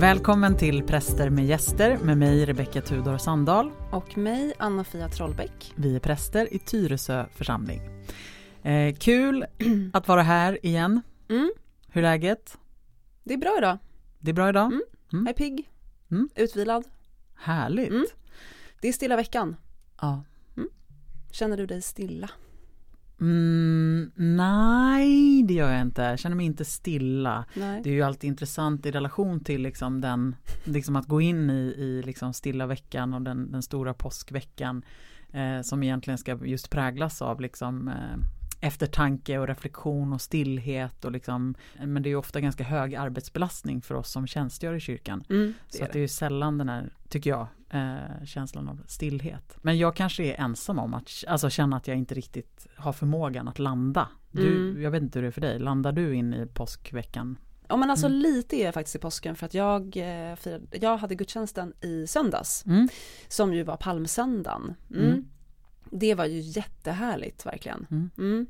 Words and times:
Välkommen 0.00 0.56
till 0.56 0.82
Präster 0.82 1.30
med 1.30 1.46
gäster 1.46 1.98
med 1.98 2.18
mig 2.18 2.44
Rebecka 2.44 2.82
Tudor 2.82 3.18
Sandahl. 3.18 3.70
Och 3.92 4.18
mig 4.18 4.54
Anna-Fia 4.58 5.08
Trollbäck. 5.08 5.72
Vi 5.76 5.96
är 5.96 6.00
präster 6.00 6.54
i 6.54 6.58
Tyresö 6.58 7.26
församling. 7.34 7.80
Eh, 8.62 8.94
kul 8.94 9.44
att 9.92 10.08
vara 10.08 10.22
här 10.22 10.66
igen. 10.66 11.00
Mm. 11.28 11.52
Hur 11.88 12.04
är 12.04 12.10
läget? 12.10 12.58
Det 13.24 13.34
är 13.34 13.38
bra 13.38 13.54
idag. 13.58 13.78
Det 14.18 14.30
är 14.30 14.34
bra 14.34 14.48
idag? 14.48 14.66
Mm. 14.66 14.82
Mm. 15.12 15.26
Jag 15.26 15.28
är 15.28 15.36
pigg. 15.36 15.70
Mm. 16.10 16.28
Utvilad. 16.34 16.84
Härligt. 17.34 17.90
Mm. 17.90 18.06
Det 18.80 18.88
är 18.88 18.92
stilla 18.92 19.16
veckan. 19.16 19.56
Ja. 20.00 20.24
Känner 21.30 21.56
du 21.56 21.66
dig 21.66 21.82
stilla? 21.82 22.30
Mm, 23.20 24.10
nej, 24.14 25.42
det 25.42 25.54
gör 25.54 25.72
jag 25.72 25.80
inte. 25.80 26.02
Jag 26.02 26.18
känner 26.18 26.36
mig 26.36 26.46
inte 26.46 26.64
stilla. 26.64 27.44
Nej. 27.54 27.80
Det 27.84 27.90
är 27.90 27.94
ju 27.94 28.02
alltid 28.02 28.28
intressant 28.28 28.86
i 28.86 28.90
relation 28.90 29.44
till 29.44 29.62
liksom 29.62 30.00
den, 30.00 30.36
liksom 30.64 30.96
att 30.96 31.06
gå 31.06 31.20
in 31.20 31.50
i, 31.50 31.74
i 31.78 32.02
liksom 32.06 32.32
stilla 32.32 32.66
veckan 32.66 33.14
och 33.14 33.22
den, 33.22 33.52
den 33.52 33.62
stora 33.62 33.94
påskveckan 33.94 34.82
eh, 35.32 35.62
som 35.62 35.82
egentligen 35.82 36.18
ska 36.18 36.38
just 36.44 36.70
präglas 36.70 37.22
av 37.22 37.40
liksom, 37.40 37.88
eh, 37.88 38.18
eftertanke 38.60 39.38
och 39.38 39.46
reflektion 39.46 40.12
och 40.12 40.20
stillhet 40.20 41.04
och 41.04 41.12
liksom, 41.12 41.54
men 41.80 42.02
det 42.02 42.08
är 42.08 42.10
ju 42.10 42.16
ofta 42.16 42.40
ganska 42.40 42.64
hög 42.64 42.94
arbetsbelastning 42.94 43.82
för 43.82 43.94
oss 43.94 44.10
som 44.10 44.26
tjänstgör 44.26 44.74
i 44.74 44.80
kyrkan. 44.80 45.24
Mm, 45.30 45.54
det 45.70 45.76
Så 45.76 45.82
är 45.82 45.86
att 45.86 45.92
det 45.92 45.98
är 45.98 46.00
ju 46.00 46.08
sällan 46.08 46.58
den 46.58 46.68
här, 46.68 46.92
tycker 47.08 47.30
jag, 47.30 47.46
eh, 47.70 48.24
känslan 48.24 48.68
av 48.68 48.80
stillhet. 48.86 49.56
Men 49.62 49.78
jag 49.78 49.96
kanske 49.96 50.24
är 50.24 50.40
ensam 50.40 50.78
om 50.78 50.94
att 50.94 51.10
alltså, 51.28 51.50
känna 51.50 51.76
att 51.76 51.88
jag 51.88 51.96
inte 51.96 52.14
riktigt 52.14 52.66
har 52.76 52.92
förmågan 52.92 53.48
att 53.48 53.58
landa. 53.58 54.08
Du, 54.30 54.68
Mm. 54.70 54.82
Jag 54.82 54.90
vet 54.90 55.02
inte 55.02 55.18
hur 55.18 55.22
det 55.22 55.28
är 55.28 55.32
för 55.32 55.40
dig, 55.40 55.58
landar 55.58 55.92
du 55.92 56.14
in 56.14 56.34
i 56.34 56.46
påskveckan? 56.46 57.38
Ja 57.68 57.76
men 57.76 57.90
alltså 57.90 58.06
Mm. 58.06 58.18
lite 58.18 58.56
är 58.56 58.64
jag 58.64 58.74
faktiskt 58.74 58.96
i 58.96 58.98
påsken 58.98 59.36
för 59.36 59.46
att 59.46 59.54
jag, 59.54 59.96
eh, 59.96 60.36
firade, 60.36 60.66
jag 60.80 60.96
hade 60.96 61.14
gudstjänsten 61.14 61.72
i 61.80 62.06
söndags. 62.06 62.66
Mm. 62.66 62.88
Som 63.28 63.54
ju 63.54 63.62
var 63.62 63.76
palmsöndagen. 63.76 64.74
Det 65.92 66.14
var 66.14 66.24
ju 66.24 66.40
jättehärligt 66.40 67.46
verkligen. 67.46 67.86
Mm. 67.90 68.10
Mm. 68.18 68.46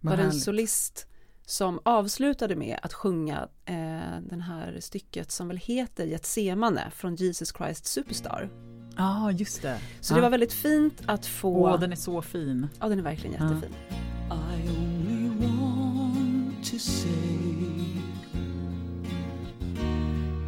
Var 0.00 0.16
det 0.16 0.22
en 0.22 0.32
solist 0.32 1.06
som 1.46 1.80
avslutade 1.84 2.56
med 2.56 2.78
att 2.82 2.92
sjunga 2.92 3.48
eh, 3.64 4.20
den 4.30 4.40
här 4.40 4.76
stycket 4.80 5.30
som 5.30 5.48
väl 5.48 5.56
heter 5.56 6.04
Getsemane 6.06 6.90
från 6.90 7.14
Jesus 7.14 7.52
Christ 7.56 7.86
Superstar. 7.86 8.50
Ja, 8.96 9.24
ah, 9.26 9.30
just 9.30 9.62
det. 9.62 9.78
Så 10.00 10.12
Ja. 10.12 10.16
det 10.16 10.22
var 10.22 10.30
väldigt 10.30 10.52
fint 10.52 11.02
att 11.06 11.26
få, 11.26 11.56
Åh, 11.68 11.80
den 11.80 11.92
är 11.92 11.96
så 11.96 12.22
fin. 12.22 12.68
ja 12.80 12.88
den 12.88 12.98
är 12.98 13.02
verkligen 13.02 13.32
jättefin. 13.32 13.74
I 14.30 14.68
only 14.78 15.46
want 15.46 16.64
to 16.70 16.78
say 16.78 17.08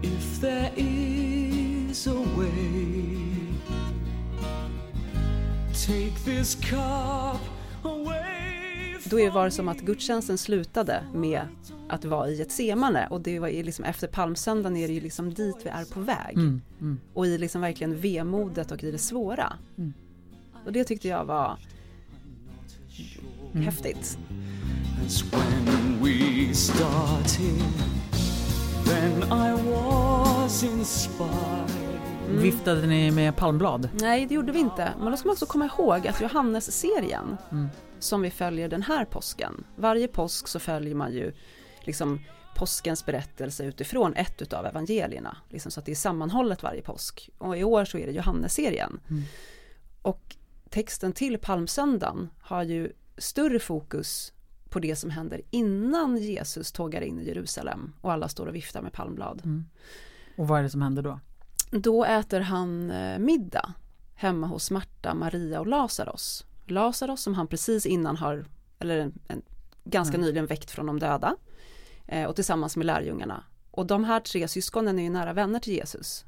if 0.02 0.40
there 0.40 0.70
is 0.76 2.06
a 2.06 2.24
way, 2.36 2.79
Då 9.04 9.30
var 9.30 9.44
det 9.44 9.50
som 9.50 9.68
att 9.68 9.80
gudstjänsten 9.80 10.38
slutade 10.38 11.04
med 11.14 11.42
att 11.88 12.04
vara 12.04 12.28
i 12.28 12.42
ett 12.42 12.52
semane 12.52 13.06
och 13.10 13.20
det 13.20 13.38
var 13.38 13.48
ju 13.48 13.62
liksom 13.62 13.84
efter 13.84 14.06
palmsöndagen 14.06 14.76
är 14.76 14.88
det 14.88 14.94
ju 14.94 15.00
liksom 15.00 15.34
dit 15.34 15.56
vi 15.64 15.68
är 15.70 15.84
på 15.84 16.00
väg. 16.00 16.34
Mm, 16.36 16.60
mm. 16.80 17.00
Och 17.14 17.26
i 17.26 17.38
liksom 17.38 17.60
verkligen 17.60 18.00
vemodet 18.00 18.70
och 18.70 18.84
i 18.84 18.90
det 18.90 18.98
svåra. 18.98 19.52
Mm. 19.78 19.92
Och 20.66 20.72
det 20.72 20.84
tyckte 20.84 21.08
jag 21.08 21.24
var 21.24 21.58
Mm. 23.52 23.64
häftigt. 23.64 24.18
That's 25.02 25.24
when 25.32 26.02
we 26.02 26.54
started. 26.54 27.62
Then 28.84 29.22
I 29.22 29.70
was 29.70 30.62
inspired. 30.64 31.79
Mm. 32.30 32.42
Viftade 32.42 32.86
ni 32.86 33.10
med 33.10 33.36
palmblad? 33.36 33.88
Nej, 34.00 34.26
det 34.26 34.34
gjorde 34.34 34.52
vi 34.52 34.58
inte. 34.58 34.92
Men 34.98 35.10
då 35.10 35.16
ska 35.16 35.28
man 35.28 35.32
också 35.32 35.46
komma 35.46 35.64
ihåg 35.64 36.08
att 36.08 36.20
Johannes-serien 36.20 37.36
Mm. 37.50 37.68
som 37.98 38.22
vi 38.22 38.30
följer 38.30 38.68
den 38.68 38.82
här 38.82 39.04
påsken. 39.04 39.64
Varje 39.76 40.08
påsk 40.08 40.48
så 40.48 40.58
följer 40.58 40.94
man 40.94 41.12
ju 41.12 41.32
liksom 41.80 42.20
påskens 42.56 43.06
berättelse 43.06 43.64
utifrån 43.64 44.14
ett 44.14 44.42
utav 44.42 44.66
evangelierna. 44.66 45.36
Liksom 45.48 45.72
så 45.72 45.80
att 45.80 45.86
det 45.86 45.92
är 45.92 45.96
sammanhållet 45.96 46.62
varje 46.62 46.82
påsk. 46.82 47.30
Och 47.38 47.58
i 47.58 47.64
år 47.64 47.84
så 47.84 47.98
är 47.98 48.06
det 48.06 48.12
Johannes-serien. 48.12 49.00
Mm. 49.10 49.22
Och 50.02 50.36
texten 50.68 51.12
till 51.12 51.38
palmsöndagen 51.38 52.30
har 52.40 52.62
ju 52.62 52.92
större 53.18 53.58
fokus 53.58 54.32
på 54.68 54.78
det 54.78 54.96
som 54.96 55.10
händer 55.10 55.40
innan 55.50 56.16
Jesus 56.16 56.72
tågar 56.72 57.00
in 57.00 57.20
i 57.20 57.26
Jerusalem 57.28 57.92
och 58.00 58.12
alla 58.12 58.28
står 58.28 58.46
och 58.46 58.54
viftar 58.54 58.82
med 58.82 58.92
palmblad. 58.92 59.40
Mm. 59.44 59.64
Och 60.36 60.48
vad 60.48 60.58
är 60.58 60.62
det 60.62 60.70
som 60.70 60.82
händer 60.82 61.02
då? 61.02 61.20
Då 61.70 62.04
äter 62.04 62.40
han 62.40 62.90
eh, 62.90 63.18
middag 63.18 63.72
hemma 64.14 64.46
hos 64.46 64.70
Marta, 64.70 65.14
Maria 65.14 65.60
och 65.60 65.66
Lazarus. 65.66 66.44
Lazarus 66.66 67.20
som 67.22 67.34
han 67.34 67.46
precis 67.46 67.86
innan 67.86 68.16
har, 68.16 68.44
eller 68.78 68.98
en, 68.98 69.12
en, 69.28 69.42
ganska 69.84 70.14
Mm. 70.16 70.26
nyligen 70.26 70.46
väckt 70.46 70.70
från 70.70 70.86
de 70.86 70.98
döda. 70.98 71.36
Eh, 72.06 72.24
och 72.28 72.34
tillsammans 72.34 72.76
med 72.76 72.86
lärjungarna. 72.86 73.44
Och 73.70 73.86
de 73.86 74.04
här 74.04 74.20
tre 74.20 74.48
syskonen 74.48 74.98
är 74.98 75.02
ju 75.02 75.10
nära 75.10 75.32
vänner 75.32 75.58
till 75.60 75.72
Jesus. 75.72 76.24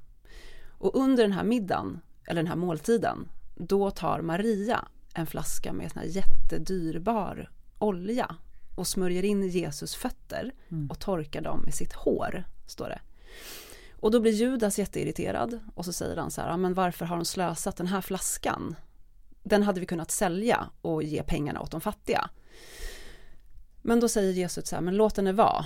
Och 0.78 0.94
under 0.97 1.22
den 1.22 1.32
här 1.32 1.44
middagen, 1.44 2.00
eller 2.25 2.42
den 2.42 2.48
här 2.48 2.56
måltiden, 2.56 3.28
då 3.54 3.91
tar 3.91 4.20
Maria 4.20 4.88
en 5.14 5.26
flaska 5.26 5.72
med 5.72 5.92
sån 5.92 6.00
här 6.02 6.08
jättedyrbar 6.08 7.50
olja 7.78 8.36
och 8.76 8.86
smörjer 8.86 9.25
in 9.25 9.48
Jesus 9.48 9.94
fötter 9.94 10.52
Mm. 10.70 10.91
och 10.91 10.98
torkar 10.98 11.41
dem 11.41 11.60
med 11.64 11.75
sitt 11.75 11.92
hår, 11.92 12.44
står 12.66 12.88
det. 12.88 13.00
Och 14.02 14.10
då 14.10 14.20
blir 14.20 14.32
Judas 14.32 14.78
jätteirriterad 14.78 15.60
och 15.74 15.84
så 15.84 15.92
säger 15.92 16.16
han 16.16 16.30
så 16.30 16.40
här, 16.40 16.48
"Ja, 16.48 16.56
men 16.56 16.74
varför 16.74 17.04
har 17.04 17.16
de 17.16 17.24
slösat 17.24 17.76
den 17.76 17.86
här 17.86 18.00
flaskan? 18.00 18.76
Den 19.42 19.62
hade 19.62 19.80
vi 19.80 19.86
kunnat 19.86 20.10
sälja 20.10 20.70
och 20.82 21.02
ge 21.02 21.22
pengarna 21.22 21.60
åt 21.60 21.70
de 21.70 21.80
fattiga. 21.80 22.30
Men 23.82 24.00
då 24.00 24.08
säger 24.08 24.32
Jesus 24.32 24.68
så 24.68 24.74
här, 24.76 24.82
men 24.82 24.96
låt 24.96 25.16
henne 25.16 25.32
vara. 25.32 25.64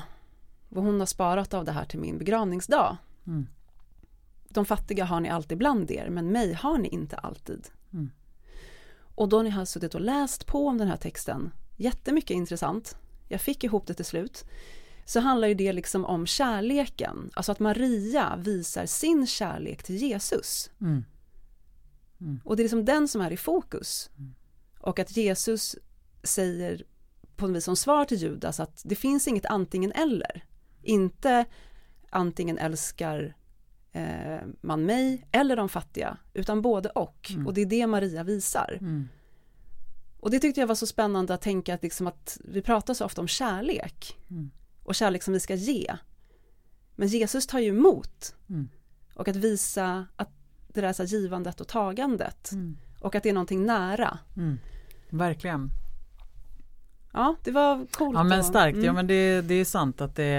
Vad 0.69 0.84
hon 0.84 0.98
har 0.98 1.06
sparat 1.06 1.54
av 1.54 1.64
det 1.64 1.72
här 1.72 1.84
till 1.84 1.98
min 1.98 2.19
begravningsdag. 2.19 2.97
Mm. 3.26 3.47
De 4.48 4.64
fattiga 4.64 5.04
har 5.04 5.20
ni 5.20 5.28
alltid 5.28 5.58
bland 5.58 5.91
er, 5.91 6.08
men 6.08 6.32
mig 6.32 6.53
har 6.53 6.78
ni 6.78 6.88
inte 6.88 7.16
alltid. 7.16 7.68
Mm. 7.92 8.10
Och 8.98 9.28
då 9.28 9.42
ni 9.42 9.50
har 9.50 9.64
suttit 9.64 9.94
och 9.94 10.00
läst 10.00 10.47
på 10.47 10.68
om 10.68 10.78
den 10.78 10.88
här 10.88 10.97
texten, 10.97 11.53
jättemycket 11.76 12.30
intressant, 12.30 12.97
jag 13.28 13.41
fick 13.41 13.64
ihop 13.64 13.86
det 13.86 13.94
till 13.94 14.04
slut, 14.04 14.44
så 15.06 15.20
handlar 15.20 15.48
ju 15.48 15.54
det 15.54 15.72
liksom 15.72 16.04
om 16.04 16.26
kärleken, 16.26 17.30
alltså 17.34 17.52
att 17.52 17.60
Maria 17.60 18.36
visar 18.36 18.86
sin 18.86 19.26
kärlek 19.26 19.82
till 19.82 19.96
Jesus. 19.96 20.70
Mm. 20.80 21.04
Och 22.44 22.56
det 22.56 22.60
är 22.60 22.64
liksom 22.64 22.84
den 22.84 23.08
som 23.08 23.20
är 23.20 23.30
i 23.30 23.36
fokus. 23.36 24.10
Och 24.80 24.98
att 24.98 25.16
Jesus 25.16 25.76
säger 26.22 26.84
på 27.36 27.46
något 27.46 27.56
vis 27.56 27.64
som 27.64 27.76
svar 27.76 28.04
till 28.04 28.18
Judas 28.18 28.60
att 28.60 28.82
det 28.84 28.94
finns 28.94 29.28
inget 29.28 29.46
antingen 29.46 29.92
eller. 29.92 30.44
Inte 30.82 31.44
antingen 32.10 32.58
älskar 32.58 33.36
eh, 33.92 34.38
man 34.60 34.84
mig 34.84 35.26
eller 35.32 35.56
de 35.56 35.68
fattiga, 35.68 36.18
utan 36.34 36.62
både 36.62 36.88
och. 36.88 37.30
Mm. 37.30 37.46
Och 37.46 37.54
det 37.54 37.60
är 37.60 37.66
det 37.66 37.86
Maria 37.86 38.22
visar. 38.22 38.78
Mm. 38.80 39.08
Och 40.20 40.30
det 40.30 40.38
tyckte 40.38 40.60
jag 40.60 40.68
var 40.68 40.74
så 40.74 40.86
spännande 40.86 41.34
att 41.34 41.42
tänka 41.42 41.74
att, 41.74 41.82
liksom 41.82 42.06
att 42.06 42.38
vi 42.44 42.62
pratar 42.62 42.94
så 42.94 43.04
ofta 43.04 43.20
om 43.20 43.28
kärlek. 43.28 44.16
Mm. 44.30 44.50
Och 44.86 44.94
kärlek 44.94 45.22
som 45.22 45.34
vi 45.34 45.41
ska 45.41 45.54
ge. 45.54 45.97
Men 46.94 47.08
Jesus 47.08 47.47
tar 47.47 47.58
ju 47.58 47.69
emot. 47.69 48.34
Mm. 48.48 48.69
Och 49.14 49.28
att 49.28 49.36
visa 49.36 50.06
att 50.16 50.28
det 50.69 50.80
där 50.80 50.92
så 50.92 51.02
här 51.02 51.08
givandet 51.08 51.60
och 51.60 51.69
tagandet. 51.69 52.52
Mm. 52.52 52.76
Och 53.00 53.14
att 53.14 53.22
det 53.22 53.28
är 53.28 53.32
någonting 53.32 53.66
nära. 53.66 54.19
Mm. 54.36 54.58
Verkligen. 55.10 55.70
Ja, 57.12 57.36
det 57.44 57.50
var 57.50 57.86
coolt. 57.91 58.15
Ja 58.15 58.24
men 58.24 58.44
starkt, 58.44 58.74
mm. 58.74 58.86
ja 58.86 58.92
men 58.92 59.06
det, 59.06 59.41
det 59.41 59.54
är 59.54 59.65
sant 59.65 60.00
att 60.00 60.16
det, 60.16 60.33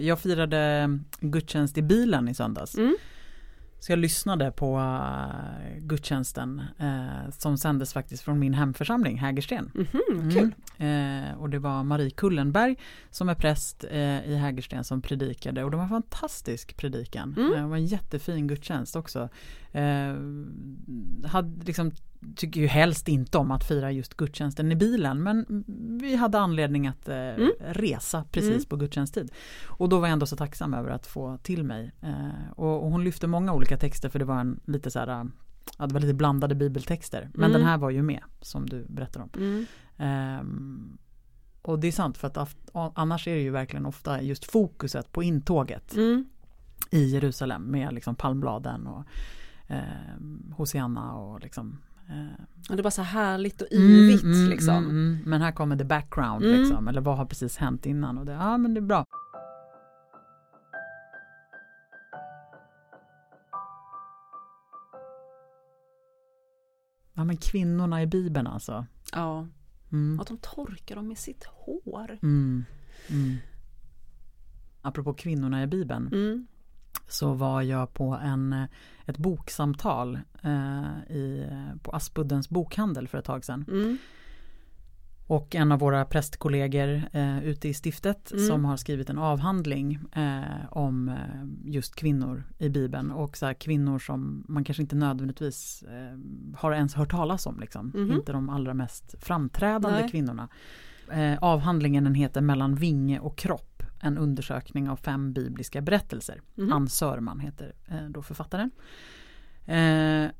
jag 0.00 0.18
firade 0.18 0.88
gudstjänst 1.20 1.78
i 1.78 1.82
bilen 1.82 2.28
i 2.28 2.34
söndags. 2.34 2.76
Mm. 3.80 3.84
Så 3.84 3.92
jag 3.92 3.98
lyssnade 3.98 4.52
på 4.52 4.78
uh, 4.78 5.78
gudstjänsten 5.78 6.62
eh, 6.78 7.30
som 7.30 7.58
sändes 7.58 7.92
faktiskt 7.92 8.22
från 8.22 8.38
min 8.38 8.54
hemförsamling 8.54 9.18
Hägersten. 9.18 9.70
Mhm, 9.74 10.30
kul. 10.30 10.54
Mm. 10.78 11.24
Eh, 11.24 11.38
och 11.38 11.50
det 11.50 11.58
var 11.58 11.84
Marie 11.84 12.10
Kullenberg 12.10 12.76
som 13.10 13.28
är 13.28 13.34
präst 13.34 13.84
i 13.84 14.34
Hägersten 14.40 14.84
som 14.84 15.02
predikade 15.02 15.64
och 15.64 15.70
det 15.70 15.76
var 15.76 15.84
en 15.84 15.88
fantastisk 15.88 16.76
predikan. 16.76 17.34
Mm. 17.38 17.52
Det 17.52 17.66
var 17.66 17.76
en 17.76 17.86
jättefin 17.86 18.46
gudstjänst 18.46 18.96
också. 18.96 19.28
Hade 21.24 21.64
liksom, 21.64 21.92
tycker 22.36 22.60
ju 22.60 22.66
helst 22.66 23.08
inte 23.08 23.38
om 23.38 23.50
att 23.50 23.64
fira 23.64 23.90
just 23.92 24.14
gudstjänsten 24.16 24.72
i 24.72 24.76
bilen 24.76 25.22
men 25.22 25.64
vi 26.00 26.16
hade 26.16 26.38
anledning 26.38 26.86
att 26.86 27.08
eh, 27.08 27.16
Mm. 27.16 27.50
resa 27.60 28.24
precis 28.30 28.50
Mm. 28.50 28.64
på 28.64 28.76
gudstjänsttid. 28.76 29.32
Och 29.68 29.88
då 29.88 29.98
var 30.00 30.06
jag 30.06 30.12
ändå 30.12 30.26
så 30.26 30.36
tacksam 30.36 30.74
över 30.74 30.90
att 30.90 31.06
få 31.06 31.38
till 31.42 31.64
mig. 31.64 31.92
Eh, 32.00 32.50
och, 32.56 32.84
och 32.84 32.90
hon 32.90 33.04
lyfte 33.04 33.26
många 33.26 33.52
olika 33.52 33.76
texter 33.76 34.08
för 34.08 34.18
det 34.18 34.24
var 34.24 34.40
en 34.40 34.60
lite 34.64 34.90
så 34.90 34.98
här 34.98 35.28
Ja, 35.78 35.86
det 35.86 35.94
var 35.94 36.00
lite 36.00 36.14
blandade 36.14 36.54
bibeltexter. 36.54 37.30
Men 37.34 37.50
Mm. 37.50 37.60
den 37.60 37.68
här 37.70 37.78
var 37.78 37.90
ju 37.90 38.02
med 38.02 38.22
som 38.40 38.66
du 38.68 38.86
berättar 38.88 39.20
om. 39.20 39.66
Ehm, 39.96 40.98
och 41.62 41.78
det 41.78 41.88
är 41.88 41.92
sant 41.92 42.16
för 42.18 42.26
att 42.28 42.70
annars 42.94 43.28
är 43.28 43.34
det 43.34 43.40
ju 43.40 43.50
verkligen 43.50 43.86
ofta 43.86 44.22
just 44.22 44.44
fokuset 44.44 45.12
på 45.12 45.22
intåget. 45.22 45.96
Mm. 45.96 46.24
i 46.90 47.04
Jerusalem 47.04 47.62
med 47.62 47.92
liksom 47.94 48.14
palmbladen 48.14 48.86
och 48.86 49.04
eh, 49.66 49.78
Hosianna 50.56 51.12
och 51.14 51.40
liksom 51.40 51.78
eh, 51.88 51.89
Och 52.70 52.76
det 52.76 52.82
bara 52.82 52.90
så 52.90 53.02
härligt 53.02 53.62
och 53.62 53.68
yvigt 53.72 54.22
mm, 54.22 54.36
mm, 54.38 54.50
liksom. 54.50 54.76
mm, 54.76 54.90
mm. 54.90 55.18
Men 55.26 55.42
här 55.42 55.52
kommer 55.52 55.76
the 55.76 55.84
background 55.84 56.44
Mm. 56.44 56.60
liksom, 56.60 56.88
eller 56.88 57.00
vad 57.00 57.16
har 57.16 57.24
precis 57.26 57.56
hänt 57.56 57.86
innan 57.86 58.18
och 58.18 58.26
det, 58.26 58.32
ja 58.32 58.58
men 58.58 58.74
det 58.74 58.78
är 58.80 58.82
bra. 58.82 59.06
Ja 67.14 67.24
men 67.24 67.36
kvinnorna 67.36 68.02
i 68.02 68.06
bibeln 68.06 68.46
alltså. 68.46 68.86
Ja. 69.12 69.46
Mm. 69.92 70.20
Att 70.20 70.26
de 70.26 70.38
torkar 70.38 70.96
dem 70.96 71.08
med 71.08 71.18
sitt 71.18 71.44
hår. 71.44 72.18
Mm. 72.22 72.64
Mm. 73.10 73.36
Apropå 74.82 75.14
kvinnorna 75.14 75.62
i 75.62 75.66
bibeln 75.66 76.06
Mm. 76.12 76.46
Så 77.10 77.32
var 77.32 77.62
jag 77.62 77.94
på 77.94 78.18
en, 78.22 78.66
ett 79.06 79.18
boksamtal 79.18 80.18
eh, 80.42 81.14
i, 81.16 81.46
på 81.82 81.90
Aspuddens 81.90 82.48
bokhandel 82.48 83.08
för 83.08 83.18
ett 83.18 83.24
tag 83.24 83.44
sedan. 83.44 83.64
Mm. 83.68 83.98
Och 85.26 85.54
en 85.54 85.72
av 85.72 85.78
våra 85.78 86.04
prästkollegor 86.04 87.02
eh, 87.12 87.44
ute 87.44 87.68
i 87.68 87.74
stiftet 87.74 88.32
Mm. 88.32 88.46
som 88.46 88.64
har 88.64 88.76
skrivit 88.76 89.10
en 89.10 89.18
avhandling 89.18 89.98
eh, 90.12 90.66
om 90.70 91.08
eh, 91.08 91.14
just 91.64 91.94
kvinnor 91.94 92.44
i 92.58 92.68
Bibeln 92.68 93.10
och 93.10 93.36
så 93.36 93.46
här, 93.46 93.54
kvinnor 93.54 93.98
som 93.98 94.44
man 94.48 94.64
kanske 94.64 94.82
inte 94.82 94.96
nödvändigtvis 94.96 95.82
eh, 95.82 96.18
har 96.58 96.72
ens 96.72 96.94
hört 96.94 97.10
talas 97.10 97.46
om. 97.46 97.60
Liksom. 97.60 97.92
Mhm. 97.94 98.12
Inte 98.12 98.32
de 98.32 98.48
allra 98.50 98.74
mest 98.74 99.14
framträdande 99.18 100.00
Nej. 100.00 100.10
kvinnorna. 100.10 100.48
Eh, 101.12 101.38
avhandlingen 101.40 102.14
heter 102.14 102.40
Mellan 102.40 102.74
vinge 102.74 103.18
och 103.20 103.36
kropp, 103.38 103.69
en 104.00 104.18
undersökning 104.18 104.88
av 104.88 104.96
fem 104.96 105.32
bibliska 105.32 105.80
berättelser. 105.80 106.40
Mhm. 106.54 106.72
Ann 106.72 106.88
Sörman 106.88 107.40
heter 107.40 107.72
eh, 107.88 108.04
då 108.08 108.22
författaren. 108.22 108.70
Eh, 109.66 110.30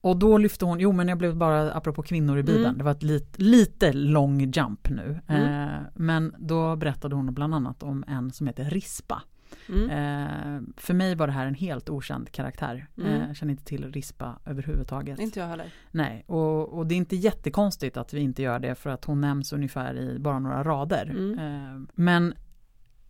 och 0.00 0.16
då 0.16 0.38
lyfte 0.38 0.64
hon, 0.64 0.80
jo 0.80 0.92
men 0.92 1.08
jag 1.08 1.18
blev 1.18 1.36
bara, 1.36 1.72
apropå 1.72 2.02
kvinnor 2.02 2.38
i 2.38 2.42
Bibeln, 2.42 2.64
Mm. 2.64 2.78
det 2.78 2.84
var 2.84 2.90
ett 2.92 3.02
lit, 3.02 3.38
lite 3.38 3.92
lång 3.92 4.40
jump 4.40 4.88
nu. 4.90 5.20
Mm. 5.26 5.68
Eh, 5.68 5.80
men 5.94 6.34
då 6.38 6.76
berättade 6.76 7.14
hon 7.16 7.34
bland 7.34 7.54
annat 7.54 7.82
om 7.82 8.04
en 8.08 8.30
som 8.32 8.46
heter 8.46 8.64
Rispa. 8.64 9.22
Mm. 9.68 9.90
Eh, 9.90 10.62
för 10.76 10.94
mig 10.94 11.14
var 11.14 11.26
det 11.26 11.32
här 11.32 11.46
en 11.46 11.54
helt 11.54 11.90
okänd 11.90 12.30
karaktär. 12.32 12.86
Mm. 12.98 13.08
Eh, 13.12 13.26
jag 13.26 13.36
känner 13.36 13.50
inte 13.50 13.64
till 13.64 13.92
Rispa 13.92 14.38
överhuvudtaget. 14.46 15.18
Inte 15.18 15.40
jag 15.40 15.46
heller. 15.46 15.72
Nej, 15.90 16.24
och, 16.26 16.78
och 16.78 16.86
det 16.86 16.94
är 16.94 16.96
inte 16.96 17.16
jättekonstigt 17.16 17.96
att 17.96 18.14
vi 18.14 18.20
inte 18.20 18.42
gör 18.42 18.58
det 18.58 18.74
för 18.74 18.90
att 18.90 19.04
hon 19.04 19.20
nämns 19.20 19.52
ungefär 19.52 19.98
i 19.98 20.18
bara 20.18 20.38
några 20.38 20.64
rader. 20.64 21.06
Mm. 21.10 21.38
Eh, 21.38 21.88
men 21.94 22.34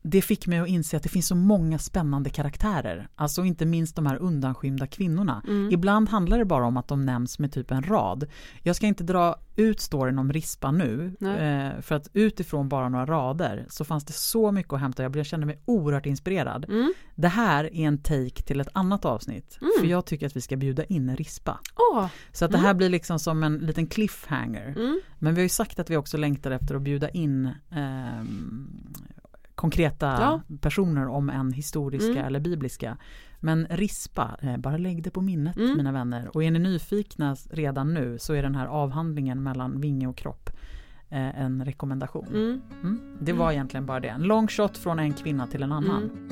det 0.06 0.22
fick 0.22 0.46
mig 0.46 0.58
att 0.58 0.68
inse 0.68 0.96
att 0.96 1.02
det 1.02 1.08
finns 1.08 1.26
så 1.26 1.34
många 1.34 1.78
spännande 1.78 2.30
karaktärer. 2.30 3.08
Alltså 3.14 3.44
inte 3.44 3.66
minst 3.66 3.96
de 3.96 4.06
här 4.06 4.16
undanskymda 4.16 4.86
kvinnorna. 4.86 5.42
Mm. 5.48 5.70
Ibland 5.72 6.08
handlar 6.08 6.38
det 6.38 6.44
bara 6.44 6.66
om 6.66 6.76
att 6.76 6.88
de 6.88 7.04
nämns 7.06 7.38
med 7.38 7.52
typ 7.52 7.70
en 7.70 7.82
rad. 7.82 8.26
Jag 8.62 8.76
ska 8.76 8.86
inte 8.86 9.04
dra 9.04 9.36
ut 9.56 9.80
storyn 9.80 10.18
om 10.18 10.32
Rispa 10.32 10.70
nu, 10.72 11.16
eh, 11.20 11.80
för 11.82 11.94
att 11.94 12.08
utifrån 12.12 12.68
bara 12.68 12.88
några 12.88 13.06
rader 13.06 13.66
så 13.68 13.84
fanns 13.84 14.04
det 14.04 14.12
så 14.12 14.52
mycket 14.52 14.72
att 14.72 14.80
hämta. 14.80 15.02
Jag 15.02 15.26
kände 15.26 15.46
mig 15.46 15.58
oerhört 15.64 16.06
inspirerad. 16.06 16.64
Mm. 16.68 16.94
Det 17.14 17.28
här 17.28 17.64
är 17.64 17.86
en 17.86 17.98
take 17.98 18.42
till 18.42 18.60
ett 18.60 18.68
annat 18.72 19.04
avsnitt, 19.04 19.58
Mm. 19.60 19.70
för 19.80 19.86
jag 19.86 20.06
tycker 20.06 20.26
att 20.26 20.36
vi 20.36 20.40
ska 20.40 20.56
bjuda 20.56 20.84
in 20.84 21.16
Rispa. 21.16 21.58
Åh, 21.92 22.06
Så 22.32 22.44
att 22.44 22.50
det 22.52 22.58
här 22.58 22.74
blir 22.74 22.88
liksom 22.88 23.18
som 23.18 23.42
en 23.42 23.58
liten 23.58 23.86
cliffhanger. 23.86 24.66
mm. 24.76 25.00
Men 25.18 25.34
vi 25.34 25.40
har 25.40 25.44
ju 25.44 25.48
sagt 25.48 25.78
att 25.78 25.90
vi 25.90 25.96
också 25.96 26.16
längtar 26.16 26.50
efter 26.50 26.74
att 26.74 26.82
bjuda 26.82 27.08
in 27.10 27.50
ehm, 27.70 28.43
konkreta 29.64 30.06
Ja. 30.06 30.40
personer 30.60 31.08
om 31.08 31.30
en 31.30 31.52
historiska 31.52 32.12
Mm. 32.12 32.24
eller 32.24 32.40
bibliska. 32.40 32.96
Men 33.40 33.66
rispa, 33.70 34.36
eh, 34.42 34.56
bara 34.56 34.76
lägg 34.76 35.02
det 35.02 35.10
på 35.10 35.20
minnet 35.20 35.56
Mm. 35.56 35.76
mina 35.76 35.92
vänner. 35.92 36.30
Och 36.36 36.44
är 36.44 36.50
ni 36.50 36.58
nyfikna 36.58 37.36
redan 37.50 37.94
nu 37.94 38.18
så 38.18 38.32
är 38.34 38.42
den 38.42 38.54
här 38.54 38.66
avhandlingen 38.66 39.42
mellan 39.42 39.80
vinge 39.80 40.06
och 40.06 40.16
kropp 40.16 40.50
eh, 41.08 41.40
en 41.40 41.64
rekommendation. 41.64 42.26
Mm. 42.28 42.60
Mm. 42.82 43.00
Det 43.20 43.32
var 43.32 43.52
egentligen 43.52 43.86
bara 43.86 44.00
det. 44.00 44.08
En 44.08 44.22
long 44.22 44.48
shot 44.48 44.78
från 44.78 44.98
en 44.98 45.12
kvinna 45.12 45.46
till 45.46 45.62
en 45.62 45.72
annan. 45.72 46.02
Mm. 46.02 46.28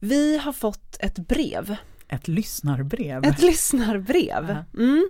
Vi 0.00 0.38
har 0.38 0.52
fått 0.52 0.96
ett 1.00 1.18
brev, 1.18 1.76
Ett 2.08 2.28
lyssnarbrev. 2.28 3.24
ett 3.24 3.42
lyssnarbrev, 3.42 4.48
Ja. 4.74 4.80
mm, 4.82 5.08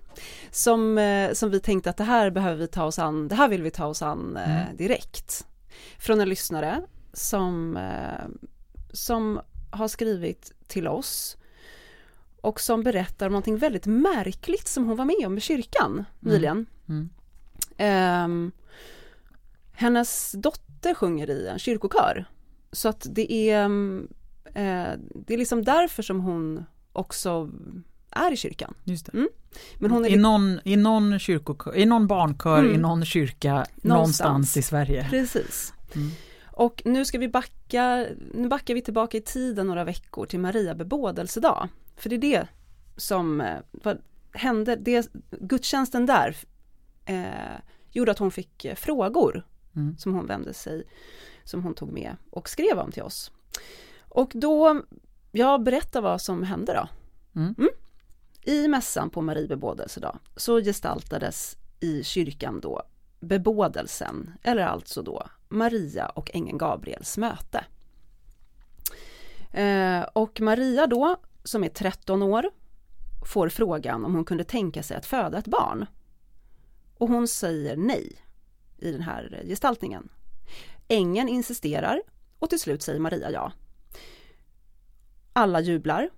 som, 0.50 0.98
eh, 0.98 1.32
som 1.32 1.50
vi 1.50 1.60
tänkte 1.60 1.90
att 1.90 1.96
det 1.96 2.04
här 2.04 2.30
behöver 2.30 2.56
vi 2.56 2.66
ta 2.66 2.84
oss 2.84 2.98
an, 2.98 3.28
det 3.28 3.34
här 3.34 3.48
vill 3.48 3.62
vi 3.62 3.70
ta 3.70 3.86
oss 3.86 4.02
an 4.02 4.36
eh, 4.36 4.62
Mm. 4.62 4.76
direkt. 4.76 5.46
Från 5.98 6.20
en 6.20 6.28
lyssnare 6.28 6.82
som, 7.12 7.76
eh, 7.76 8.26
som 8.92 9.40
har 9.70 9.88
skrivit 9.88 10.52
till 10.66 10.88
oss 10.88 11.36
och 12.40 12.60
som 12.60 12.82
berättar 12.82 13.26
om 13.26 13.32
någonting 13.32 13.56
väldigt 13.58 13.86
märkligt 13.86 14.68
som 14.68 14.86
hon 14.86 14.96
var 14.96 15.04
med 15.04 15.26
om 15.26 15.38
i 15.38 15.40
kyrkan 15.40 16.04
nyligen. 16.20 16.66
Mm. 16.88 17.10
Ehm, 17.76 18.52
hennes 19.72 20.32
dotter 20.32 20.94
sjunger 20.94 21.30
i 21.30 21.46
en 21.48 21.58
kyrkokör. 21.58 22.24
Så 22.72 22.88
att 22.88 23.06
det 23.10 23.32
är, 23.32 23.64
mm, 23.64 24.08
eh, 24.44 24.88
det 25.14 25.34
är 25.34 25.38
liksom 25.38 25.64
därför 25.64 26.02
som 26.02 26.20
hon 26.20 26.64
också 26.98 27.50
är 28.10 28.32
i 28.32 28.36
kyrkan. 28.36 28.74
Just 28.84 29.06
det. 29.06 29.12
Mm. 29.12 29.28
Men 29.78 29.90
hon 29.90 30.04
är 30.04 30.08
I, 30.08 30.16
någon, 30.16 30.60
I 30.64 30.76
någon 30.76 31.18
kyrkokör, 31.18 31.76
i 31.76 31.86
någon 31.86 32.06
barnkör, 32.06 32.58
Mm. 32.58 32.74
i 32.74 32.78
någon 32.78 33.04
kyrka, 33.04 33.66
någonstans, 33.76 34.56
i 34.56 34.62
Sverige. 34.62 35.06
precis. 35.10 35.74
Mm. 35.94 36.10
Och 36.52 36.82
nu 36.84 37.04
ska 37.04 37.18
vi 37.18 37.28
backa, 37.28 38.06
nu 38.34 38.48
backar 38.48 38.74
vi 38.74 38.82
tillbaka 38.82 39.16
i 39.16 39.20
tiden 39.20 39.66
några 39.66 39.84
veckor 39.84 40.26
till 40.26 40.40
Maria 40.40 40.74
bebådelsedag. 40.74 41.68
För 41.96 42.10
det 42.10 42.16
är 42.16 42.20
det 42.20 42.48
som 42.96 43.40
eh, 43.40 43.56
vad 43.72 43.98
hände, 44.32 44.76
det, 44.76 45.08
gudstjänsten 45.40 46.06
där 46.06 46.36
eh, 47.04 47.24
gjorde 47.90 48.10
att 48.10 48.18
hon 48.18 48.30
fick 48.30 48.64
eh, 48.64 48.74
frågor 48.74 49.46
Mm. 49.76 49.96
som 49.98 50.14
hon 50.14 50.26
vände 50.26 50.54
sig, 50.54 50.82
som 51.44 51.62
hon 51.62 51.74
tog 51.74 51.92
med 51.92 52.16
och 52.30 52.48
skrev 52.48 52.78
om 52.78 52.92
till 52.92 53.02
oss. 53.02 53.30
Och 54.08 54.32
då, 54.34 54.82
jag 55.38 55.62
berättar 55.62 56.00
vad 56.00 56.20
som 56.20 56.42
hände 56.42 56.72
då. 56.72 56.88
Mm. 57.40 57.68
I 58.42 58.68
mässan 58.68 59.10
på 59.10 59.22
Marie 59.22 59.48
bebådelsedag 59.48 60.18
så 60.36 60.60
gestaltades 60.60 61.56
i 61.80 62.04
kyrkan 62.04 62.60
då 62.60 62.82
bebådelsen, 63.20 64.30
eller 64.42 64.62
alltså 64.62 65.02
då 65.02 65.26
Maria 65.48 66.08
och 66.08 66.30
ängeln 66.34 66.58
Gabriels 66.58 67.18
möte. 67.18 67.64
Eh, 69.52 70.02
och 70.12 70.40
Maria 70.40 70.86
då, 70.86 71.16
som 71.44 71.64
är 71.64 71.68
13 71.68 72.22
år, 72.22 72.50
får 73.26 73.48
frågan 73.48 74.04
om 74.04 74.14
hon 74.14 74.24
kunde 74.24 74.44
tänka 74.44 74.82
sig 74.82 74.96
att 74.96 75.06
föda 75.06 75.38
ett 75.38 75.46
barn. 75.46 75.86
Och 76.98 77.08
hon 77.08 77.28
säger 77.28 77.76
nej 77.76 78.12
i 78.78 78.92
den 78.92 79.02
här 79.02 79.42
gestaltningen. 79.44 80.08
Ängeln 80.88 81.28
insisterar 81.28 82.02
och 82.38 82.50
till 82.50 82.60
slut 82.60 82.82
säger 82.82 83.00
Maria 83.00 83.30
ja. 83.30 83.52
Alla 85.38 85.60
jublar. 85.60 86.10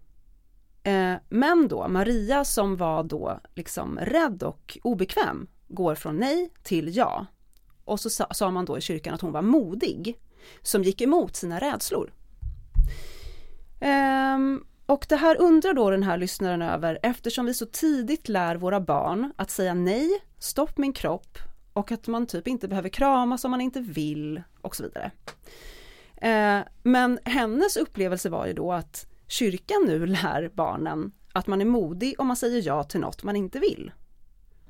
Eh, 0.83 1.15
men 1.29 1.69
då 1.69 1.89
Maria 1.89 2.45
som 2.45 2.77
var 2.77 3.03
då 3.05 3.41
liksom 3.55 3.99
rädd 3.99 4.43
och 4.43 4.79
obekväm 4.83 5.47
går 5.69 5.95
från 5.95 6.17
nej 6.17 6.53
till 6.63 6.97
ja. 6.97 7.27
Och 7.85 8.01
så 8.01 8.11
sa, 8.11 8.27
sa 8.31 8.51
man 8.51 8.65
då 8.65 8.79
i 8.79 8.81
kyrkan 8.81 9.15
att 9.15 9.21
hon 9.21 9.33
var 9.33 9.43
modig 9.43 10.21
som 10.63 10.83
gick 10.83 11.01
emot 11.01 11.37
sina 11.37 11.59
rädslor. 11.59 12.13
Ehm, 13.81 14.65
och 14.87 15.07
det 15.09 15.17
här 15.17 15.41
undrar 15.41 15.75
då 15.75 15.91
den 15.91 16.03
här 16.03 16.19
lyssnaren 16.19 16.63
över 16.63 16.99
eftersom 17.03 17.47
vi 17.47 17.55
så 17.55 17.67
tidigt 17.67 18.29
lär 18.29 18.57
våra 18.57 18.81
barn 18.81 19.33
att 19.37 19.51
säga 19.51 19.75
nej, 19.75 20.09
stopp 20.39 20.79
min 20.79 20.93
kropp 20.93 21.39
och 21.73 21.93
att 21.93 22.07
man 22.07 22.27
typ 22.27 22.49
inte 22.49 22.69
behöver 22.69 22.89
kramas 22.89 23.45
om 23.45 23.51
man 23.51 23.61
inte 23.61 23.81
vill 23.81 24.43
och 24.61 24.77
så 24.77 24.83
vidare. 24.83 25.11
Eh, 26.17 26.67
men 26.83 27.19
hennes 27.25 27.77
upplevelse 27.77 28.29
var 28.29 28.47
ju 28.47 28.53
då 28.53 28.73
att 28.73 29.10
kyrkan 29.31 29.85
nu 29.87 30.07
lär 30.07 30.51
barnen 30.55 31.13
att 31.33 31.47
man 31.47 31.61
är 31.61 31.65
modig 31.65 32.15
om 32.19 32.27
man 32.27 32.37
säger 32.37 32.63
ja 32.67 32.85
till 32.85 33.01
något 33.01 33.23
man 33.23 33.37
inte 33.37 33.59
vill. 33.59 33.93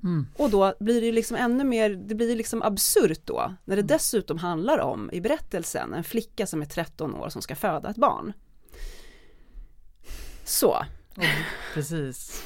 Mm. 0.02 0.26
Och 0.36 0.50
då 0.50 0.74
blir 0.80 1.00
det 1.00 1.12
liksom 1.12 1.36
ännu 1.36 1.64
mer, 1.64 1.90
det 1.90 2.14
blir 2.14 2.36
liksom 2.36 2.62
absurt 2.62 3.20
då, 3.24 3.54
när 3.64 3.76
det 3.76 3.82
dessutom 3.82 4.38
handlar 4.38 4.78
om 4.78 5.10
i 5.12 5.20
berättelsen 5.20 5.94
en 5.94 6.04
flicka 6.04 6.46
som 6.46 6.62
är 6.62 6.66
13 6.66 7.14
år 7.14 7.28
som 7.28 7.42
ska 7.42 7.54
föda 7.54 7.90
ett 7.90 7.96
barn. 7.96 8.32
Så, 10.44 10.84
Och, 11.16 11.24
precis. 11.74 12.42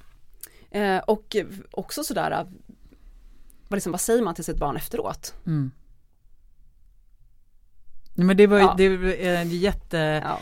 eh, 0.70 0.98
och 0.98 1.36
också 1.70 2.04
sådär, 2.04 2.30
eh, 2.30 2.46
vad, 3.68 3.76
liksom, 3.76 3.92
vad 3.92 4.00
säger 4.00 4.22
man 4.22 4.34
till 4.34 4.44
sitt 4.44 4.58
barn 4.58 4.76
efteråt? 4.76 5.34
Mm. 5.46 5.70
Men 8.14 8.36
det 8.36 8.46
var 8.46 8.58
ju 8.58 8.64
Ja. 8.64 8.74
det 8.76 8.84
är 9.26 9.40
en 9.40 9.50
jätte... 9.50 9.96
Ja. 10.24 10.40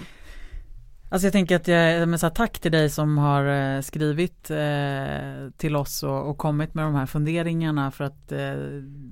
Alltså 1.10 1.26
jag 1.26 1.32
tänker 1.32 1.56
att 1.56 1.68
jag, 1.68 2.08
men 2.08 2.18
så 2.18 2.26
här, 2.26 2.34
tack 2.34 2.58
till 2.58 2.72
dig 2.72 2.90
som 2.90 3.18
har 3.18 3.44
eh, 3.44 3.80
skrivit 3.80 4.50
eh, 4.50 5.50
till 5.56 5.76
oss 5.76 6.02
och, 6.02 6.30
och, 6.30 6.38
kommit 6.38 6.74
med 6.74 6.84
de 6.84 6.94
här 6.94 7.06
funderingarna 7.06 7.90
för 7.90 8.04
att 8.04 8.32
eh, 8.32 8.54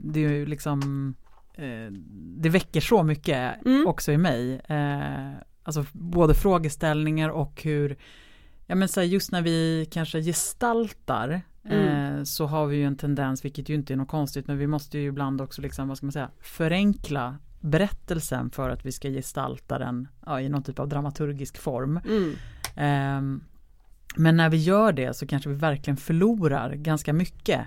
det 0.05 0.25
är 0.25 0.31
ju 0.31 0.47
liksom 0.47 1.15
eh, 1.55 1.93
det 2.37 2.49
väcker 2.49 2.81
så 2.81 3.03
mycket 3.03 3.67
mm. 3.67 3.87
också 3.87 4.13
i 4.13 4.19
mig. 4.19 4.61
Eh, 4.69 5.33
alltså 5.63 5.87
både 5.93 6.35
frågeställningar 6.35 7.29
och 7.29 7.63
hur, 7.63 7.97
ja 8.67 8.75
men 8.75 8.89
så 8.89 9.01
här, 9.01 9.07
just 9.07 9.33
när 9.33 9.43
vi 9.43 9.89
kanske 9.91 10.23
gestaltar 10.23 11.43
mm. 11.69 12.19
Eh, 12.19 12.25
så 12.25 12.47
har 12.47 12.67
vi 12.67 12.77
ju 12.77 12.85
en 12.85 12.97
tendens, 12.97 13.45
vilket 13.45 13.69
ju 13.69 13.75
inte 13.75 13.93
är 13.93 13.97
något 13.97 14.09
konstigt, 14.09 14.47
men 14.47 14.59
vi 14.59 14.67
måste 14.67 14.99
ju 14.99 15.09
ibland 15.09 15.41
också 15.41 15.63
liksom, 15.63 15.89
vad 15.89 15.97
ska 15.97 16.07
man 16.07 16.13
säga, 16.13 16.31
förenkla 16.41 17.37
berättelsen 17.61 18.51
för 18.51 18.71
att 18.71 18.87
vi 18.87 18.93
ska 18.93 19.09
gestalta 19.09 19.79
den 19.79 20.09
ja, 20.27 20.41
i 20.41 20.49
någon 20.49 20.63
typ 20.63 20.79
av 20.79 20.89
dramaturgisk 20.89 21.59
form. 21.59 22.01
Mm. 22.07 23.19
Um, 23.19 23.45
men 24.17 24.37
när 24.37 24.51
vi 24.51 24.57
gör 24.57 24.93
det 24.93 25.17
så 25.17 25.27
kanske 25.27 25.49
vi 25.49 25.55
verkligen 25.55 25.97
förlorar 25.97 26.75
ganska 26.75 27.13
mycket 27.13 27.61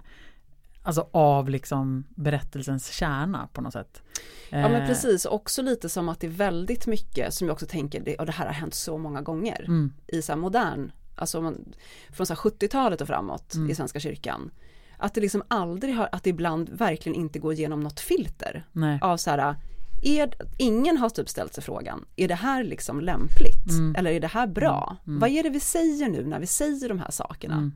Alltså 0.84 1.08
av 1.12 1.50
liksom 1.50 2.04
berättelsens 2.16 2.92
kärna 2.92 3.48
på 3.54 3.62
något 3.62 3.74
sätt. 3.74 4.02
Ja 4.50 4.70
men 4.70 4.82
eh. 4.82 4.88
precis, 4.88 5.26
också 5.26 5.62
lite 5.62 5.90
som 5.90 6.10
att 6.10 6.20
det 6.20 6.28
är 6.28 6.32
väldigt 6.32 6.88
mycket 6.88 7.34
som 7.34 7.48
jag 7.48 7.54
också 7.54 7.66
tänker, 7.66 8.20
och 8.20 8.26
det 8.26 8.32
här 8.32 8.46
har 8.46 8.54
hänt 8.54 8.74
så 8.74 8.98
många 8.98 9.22
gånger 9.22 9.64
mm. 9.68 9.94
i 10.08 10.22
så 10.22 10.36
modern, 10.36 10.92
alltså 11.20 11.42
man, 11.42 11.74
från 12.10 12.26
70-talet 12.26 13.02
och 13.02 13.08
framåt 13.08 13.54
mm. 13.54 13.70
i 13.70 13.76
Svenska 13.76 14.00
kyrkan. 14.00 14.52
Att 14.98 15.14
det 15.14 15.22
liksom 15.22 15.44
aldrig 15.48 15.96
har, 15.96 16.10
att 16.12 16.24
det 16.24 16.30
ibland 16.30 16.70
verkligen 16.70 17.16
inte 17.16 17.40
går 17.40 17.54
igenom 17.54 17.80
något 17.80 18.00
filter 18.00 18.66
Nej. 18.72 19.00
av 19.02 19.18
så 19.18 19.30
här, 19.30 19.56
är, 20.02 20.34
ingen 20.58 20.98
har 20.98 21.10
typ 21.10 21.30
ställt 21.30 21.54
sig 21.54 21.64
frågan, 21.64 22.06
är 22.16 22.28
det 22.28 22.36
här 22.36 22.64
liksom 22.64 23.02
lämpligt? 23.02 23.70
Mm. 23.70 23.96
Eller 23.96 24.12
är 24.12 24.20
det 24.20 24.28
här 24.28 24.48
bra? 24.48 24.98
Mm. 25.04 25.08
mm. 25.08 25.20
Vad 25.20 25.30
är 25.30 25.44
det 25.44 25.50
vi 25.50 25.60
säger 25.60 26.10
nu 26.10 26.26
när 26.26 26.40
vi 26.40 26.48
säger 26.48 26.90
de 26.90 27.00
här 27.00 27.12
sakerna? 27.12 27.54
Mm. 27.54 27.72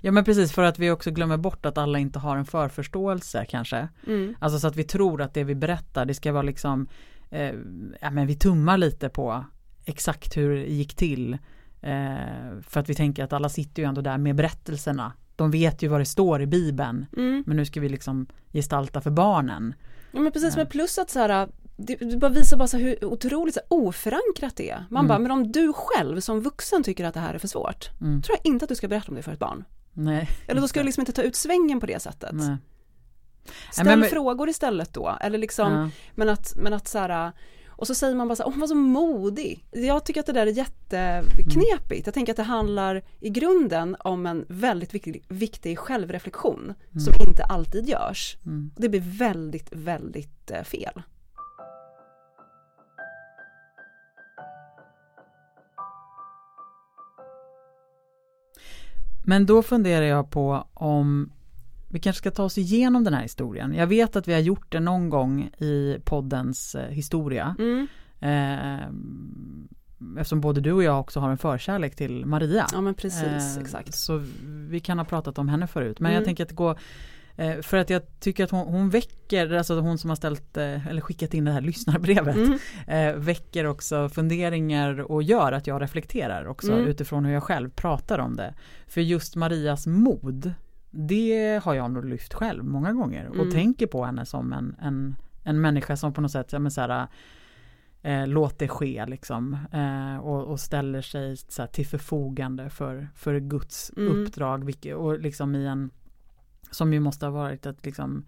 Ja 0.00 0.12
men 0.12 0.24
precis 0.24 0.52
för 0.52 0.62
att 0.62 0.78
vi 0.78 0.90
också 0.90 1.10
glömmer 1.10 1.36
bort 1.36 1.66
att 1.66 1.78
alla 1.78 1.98
inte 1.98 2.18
har 2.18 2.36
en 2.36 2.44
förförståelse 2.44 3.46
kanske. 3.48 3.88
Mm. 4.06 4.34
Alltså 4.38 4.58
så 4.58 4.66
att 4.66 4.76
vi 4.76 4.84
tror 4.84 5.22
att 5.22 5.34
det 5.34 5.44
vi 5.44 5.54
berättar 5.54 6.04
det 6.04 6.14
ska 6.14 6.32
vara 6.32 6.42
liksom, 6.42 6.88
eh, 7.30 7.54
ja 8.00 8.10
men 8.10 8.26
vi 8.26 8.34
tummar 8.34 8.78
lite 8.78 9.08
på 9.08 9.44
exakt 9.84 10.36
hur 10.36 10.56
det 10.56 10.66
gick 10.66 10.94
till. 10.94 11.38
Eh, 11.80 12.60
för 12.62 12.80
att 12.80 12.88
vi 12.88 12.94
tänker 12.94 13.24
att 13.24 13.32
alla 13.32 13.48
sitter 13.48 13.82
ju 13.82 13.88
ändå 13.88 14.00
där 14.00 14.18
med 14.18 14.36
berättelserna. 14.36 15.12
De 15.36 15.50
vet 15.50 15.82
ju 15.82 15.88
vad 15.88 16.00
det 16.00 16.04
står 16.04 16.42
i 16.42 16.46
bibeln. 16.46 17.06
Mm. 17.16 17.44
Men 17.46 17.56
nu 17.56 17.64
ska 17.64 17.80
vi 17.80 17.88
liksom 17.88 18.26
gestalta 18.52 19.00
för 19.00 19.10
barnen. 19.10 19.74
Ja 20.12 20.20
men 20.20 20.32
precis, 20.32 20.54
ja. 20.54 20.58
men 20.58 20.66
plus 20.66 20.98
att 20.98 21.10
så 21.10 21.18
här, 21.18 21.48
det, 21.76 21.96
det 21.96 22.16
bara 22.16 22.30
visar 22.30 22.56
bara 22.56 22.68
så 22.68 22.76
hur 22.76 23.04
otroligt 23.04 23.54
så 23.54 23.60
oförankrat 23.68 24.56
det 24.56 24.70
är. 24.70 24.84
Man 24.90 25.04
mm. 25.04 25.08
bara, 25.08 25.18
men 25.18 25.30
om 25.30 25.52
du 25.52 25.72
själv 25.72 26.20
som 26.20 26.40
vuxen 26.40 26.82
tycker 26.82 27.04
att 27.04 27.14
det 27.14 27.20
här 27.20 27.34
är 27.34 27.38
för 27.38 27.48
svårt, 27.48 27.90
mm. 28.00 28.22
tror 28.22 28.38
jag 28.42 28.52
inte 28.52 28.64
att 28.64 28.68
du 28.68 28.74
ska 28.74 28.88
berätta 28.88 29.08
om 29.08 29.14
det 29.14 29.22
för 29.22 29.32
ett 29.32 29.38
barn. 29.38 29.64
Nej. 29.92 30.28
Eller 30.46 30.60
då 30.60 30.68
ska 30.68 30.80
du 30.80 30.84
liksom 30.84 31.00
inte 31.00 31.12
ta 31.12 31.22
ut 31.22 31.36
svängen 31.36 31.80
på 31.80 31.86
det 31.86 32.02
sättet. 32.02 32.32
Nej. 32.32 32.56
Ställ 33.72 33.86
men, 33.86 34.00
men, 34.00 34.08
frågor 34.08 34.48
istället 34.48 34.94
då, 34.94 35.18
eller 35.20 35.38
liksom, 35.38 35.72
ja. 35.72 35.90
men 36.14 36.28
att, 36.28 36.56
men 36.56 36.72
att 36.72 36.88
så 36.88 36.98
här, 36.98 37.32
och 37.80 37.86
så 37.86 37.94
säger 37.94 38.14
man 38.14 38.28
bara 38.28 38.36
så 38.36 38.42
här, 38.42 38.50
hon 38.50 38.60
var 38.60 38.66
så 38.66 38.74
modig. 38.74 39.64
Jag 39.70 40.04
tycker 40.04 40.20
att 40.20 40.26
det 40.26 40.32
där 40.32 40.46
är 40.46 40.50
jätteknepigt. 40.50 42.06
Jag 42.06 42.14
tänker 42.14 42.32
att 42.32 42.36
det 42.36 42.42
handlar 42.42 43.02
i 43.20 43.30
grunden 43.30 43.96
om 44.00 44.26
en 44.26 44.44
väldigt 44.48 44.94
viktig, 44.94 45.24
viktig 45.28 45.78
självreflektion 45.78 46.62
mm. 46.62 47.00
som 47.00 47.28
inte 47.28 47.44
alltid 47.44 47.88
görs. 47.88 48.36
Mm. 48.46 48.70
Det 48.76 48.88
blir 48.88 49.00
väldigt, 49.00 49.72
väldigt 49.72 50.50
eh, 50.50 50.62
fel. 50.62 51.02
Men 59.24 59.46
då 59.46 59.62
funderar 59.62 60.06
jag 60.06 60.30
på 60.30 60.66
om 60.74 61.32
vi 61.90 61.98
kanske 61.98 62.18
ska 62.18 62.30
ta 62.30 62.44
oss 62.44 62.58
igenom 62.58 63.04
den 63.04 63.14
här 63.14 63.22
historien. 63.22 63.74
Jag 63.74 63.86
vet 63.86 64.16
att 64.16 64.28
vi 64.28 64.32
har 64.32 64.40
gjort 64.40 64.72
det 64.72 64.80
någon 64.80 65.10
gång 65.10 65.42
i 65.58 65.96
poddens 66.04 66.74
eh, 66.74 66.88
historia. 66.88 67.56
Mm. 67.58 67.86
Eh, 68.20 68.88
eftersom 70.18 70.40
både 70.40 70.60
du 70.60 70.72
och 70.72 70.82
jag 70.82 71.00
också 71.00 71.20
har 71.20 71.30
en 71.30 71.38
förkärlek 71.38 71.96
till 71.96 72.26
Maria. 72.26 72.66
Ja 72.72 72.80
men 72.80 72.94
precis, 72.94 73.56
eh, 73.56 73.62
exakt. 73.62 73.94
Så 73.94 74.22
vi 74.68 74.80
kan 74.80 74.98
ha 74.98 75.04
pratat 75.04 75.38
om 75.38 75.48
henne 75.48 75.66
förut. 75.66 76.00
Men 76.00 76.10
mm. 76.10 76.14
jag 76.14 76.24
tänker 76.24 76.44
att 76.44 76.52
gå 76.52 76.76
eh, 77.36 77.60
för 77.60 77.76
att 77.76 77.90
jag 77.90 78.02
tycker 78.20 78.44
att 78.44 78.50
hon, 78.50 78.66
hon, 78.66 78.90
väcker, 78.90 79.52
alltså 79.52 79.80
hon 79.80 79.98
som 79.98 80.10
har 80.10 80.16
ställt 80.16 80.56
eh, 80.56 80.86
eller 80.86 81.00
skickat 81.00 81.34
in 81.34 81.44
det 81.44 81.52
här 81.52 81.60
lyssnarbrevet 81.60 82.36
mm. 82.36 82.58
Eh, 82.86 83.14
väcker 83.14 83.64
också 83.64 84.08
funderingar 84.08 85.00
och 85.00 85.22
gör 85.22 85.52
att 85.52 85.66
jag 85.66 85.82
reflekterar 85.82 86.46
också 86.46 86.72
mm. 86.72 86.86
utifrån 86.86 87.24
hur 87.24 87.32
jag 87.32 87.42
själv 87.42 87.70
pratar 87.70 88.18
om 88.18 88.36
det. 88.36 88.54
För 88.86 89.00
just 89.00 89.36
Marias 89.36 89.86
mod 89.86 90.54
det 90.90 91.62
har 91.64 91.74
jag 91.74 91.90
nog 91.90 92.04
lyft 92.04 92.34
själv 92.34 92.64
många 92.64 92.92
gånger 92.92 93.28
och 93.28 93.34
mm. 93.34 93.50
tänker 93.50 93.86
på 93.86 94.04
henne 94.04 94.26
som 94.26 94.52
en, 94.52 94.76
en, 94.80 95.16
en 95.44 95.60
människa 95.60 95.96
som 95.96 96.12
på 96.12 96.20
något 96.20 96.32
sätt, 96.32 96.52
ja 96.52 96.58
men 96.58 96.70
så 96.70 96.80
här, 96.80 97.06
eh, 98.02 98.26
låt 98.26 98.58
det 98.58 98.68
ske 98.68 99.06
liksom 99.06 99.58
eh, 99.72 100.16
och, 100.16 100.44
och, 100.44 100.60
ställer 100.60 101.02
sig 101.02 101.36
så 101.36 101.62
här, 101.62 101.66
till 101.66 101.86
förfogande 101.86 102.70
för, 102.70 103.08
för 103.14 103.40
Guds 103.40 103.92
mm. 103.96 104.12
uppdrag 104.12 104.64
vilket, 104.64 104.96
och 104.96 105.20
liksom 105.20 105.54
i 105.54 105.66
en 105.66 105.90
som 106.70 106.92
ju 106.92 107.00
måste 107.00 107.26
ha 107.26 107.30
varit 107.30 107.66
ett 107.66 107.84
liksom 107.86 108.24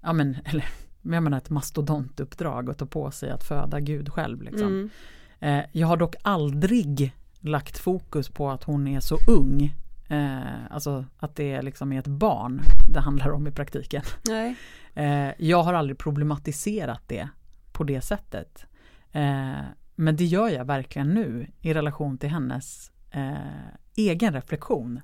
ja 0.00 0.12
men 0.12 0.36
eller 0.44 0.64
jag 1.02 1.22
menar 1.22 1.38
ett 1.38 1.50
mastodontuppdrag 1.50 2.70
att 2.70 2.78
ta 2.78 2.86
på 2.86 3.10
sig 3.10 3.30
att 3.30 3.44
föda 3.44 3.80
Gud 3.80 4.08
själv 4.08 4.42
liksom. 4.42 4.66
Mm. 4.66 4.90
Eh, 5.40 5.64
jag 5.72 5.86
har 5.86 5.96
dock 5.96 6.14
aldrig 6.22 7.12
lagt 7.40 7.78
fokus 7.78 8.28
på 8.28 8.50
att 8.50 8.64
hon 8.64 8.88
är 8.88 9.00
så 9.00 9.18
ung 9.28 9.74
Eh, 10.08 10.66
alltså 10.70 11.04
att 11.18 11.36
det 11.36 11.62
liksom 11.62 11.92
är 11.92 11.98
ett 11.98 12.06
barn 12.06 12.60
det 12.92 13.00
handlar 13.00 13.30
om 13.30 13.46
i 13.46 13.50
praktiken. 13.50 14.02
Nej. 14.28 14.56
Eh, 14.94 15.30
jag 15.38 15.62
har 15.62 15.74
aldrig 15.74 15.98
problematiserat 15.98 17.02
det 17.06 17.28
på 17.72 17.84
det 17.84 18.00
sättet. 18.00 18.66
Eh, 19.12 19.60
men 19.94 20.16
det 20.16 20.24
gör 20.24 20.48
jag 20.48 20.64
verkligen 20.64 21.14
nu 21.14 21.46
i 21.60 21.74
relation 21.74 22.18
till 22.18 22.28
hennes 22.28 22.90
eh, 23.10 23.34
egen 23.96 24.32
reflektion. 24.32 25.00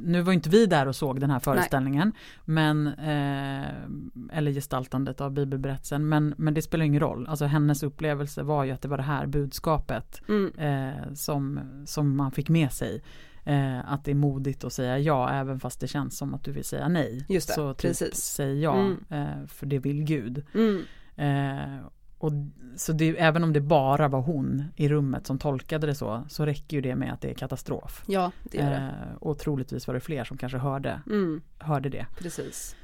Nu 0.00 0.20
var 0.20 0.32
inte 0.32 0.48
vi 0.48 0.66
där 0.66 0.86
och 0.86 0.96
såg 0.96 1.20
den 1.20 1.30
här 1.30 1.38
föreställningen, 1.38 2.12
men, 2.44 2.86
eh, 2.86 4.38
eller 4.38 4.52
gestaltandet 4.52 5.20
av 5.20 5.32
bibelberättelsen, 5.32 6.08
men, 6.08 6.34
men 6.38 6.54
det 6.54 6.62
spelar 6.62 6.84
ingen 6.84 7.00
roll. 7.00 7.26
Alltså 7.26 7.44
hennes 7.44 7.82
upplevelse 7.82 8.42
var 8.42 8.64
ju 8.64 8.70
att 8.70 8.82
det 8.82 8.88
var 8.88 8.96
det 8.96 9.02
här 9.02 9.26
budskapet 9.26 10.22
mm. 10.28 10.52
eh, 10.58 11.12
som, 11.14 11.60
som 11.86 12.16
man 12.16 12.30
fick 12.30 12.48
med 12.48 12.72
sig. 12.72 13.02
Eh, 13.44 13.92
att 13.92 14.04
det 14.04 14.10
är 14.10 14.14
modigt 14.14 14.64
att 14.64 14.72
säga 14.72 14.98
ja 14.98 15.30
även 15.30 15.60
fast 15.60 15.80
det 15.80 15.88
känns 15.88 16.18
som 16.18 16.34
att 16.34 16.44
du 16.44 16.52
vill 16.52 16.64
säga 16.64 16.88
nej. 16.88 17.26
Just 17.28 17.48
det, 17.48 17.54
så 17.54 17.74
typ 17.74 17.80
precis. 17.80 18.14
säg 18.14 18.60
ja 18.60 18.76
mm. 18.76 19.04
eh, 19.10 19.46
för 19.46 19.66
det 19.66 19.78
vill 19.78 20.04
Gud. 20.04 20.44
Mm. 20.54 20.82
Eh, 21.16 21.86
och 22.18 22.32
så 22.76 22.92
det, 22.92 23.20
även 23.20 23.44
om 23.44 23.52
det 23.52 23.60
bara 23.60 24.08
var 24.08 24.20
hon 24.20 24.64
i 24.76 24.88
rummet 24.88 25.26
som 25.26 25.38
tolkade 25.38 25.86
det 25.86 25.94
så, 25.94 26.24
så 26.28 26.46
räcker 26.46 26.76
ju 26.76 26.80
det 26.80 26.96
med 26.96 27.12
att 27.12 27.20
det 27.20 27.30
är 27.30 27.34
katastrof. 27.34 28.04
Ja, 28.06 28.32
det 28.42 28.58
gör 28.58 28.70
det. 28.70 28.76
Eh, 28.76 29.16
och 29.20 29.38
troligtvis 29.38 29.86
var 29.86 29.94
det 29.94 30.00
fler 30.00 30.24
som 30.24 30.36
kanske 30.36 30.58
hörde, 30.58 31.00
mm. 31.06 31.42
hörde 31.58 31.88
det. 31.88 32.06
Precis. 32.18 32.76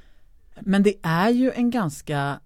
Men 0.61 0.83
det 0.83 0.95
är 1.03 1.29
ju 1.29 1.51
en 1.51 1.71
ganska, 1.71 2.41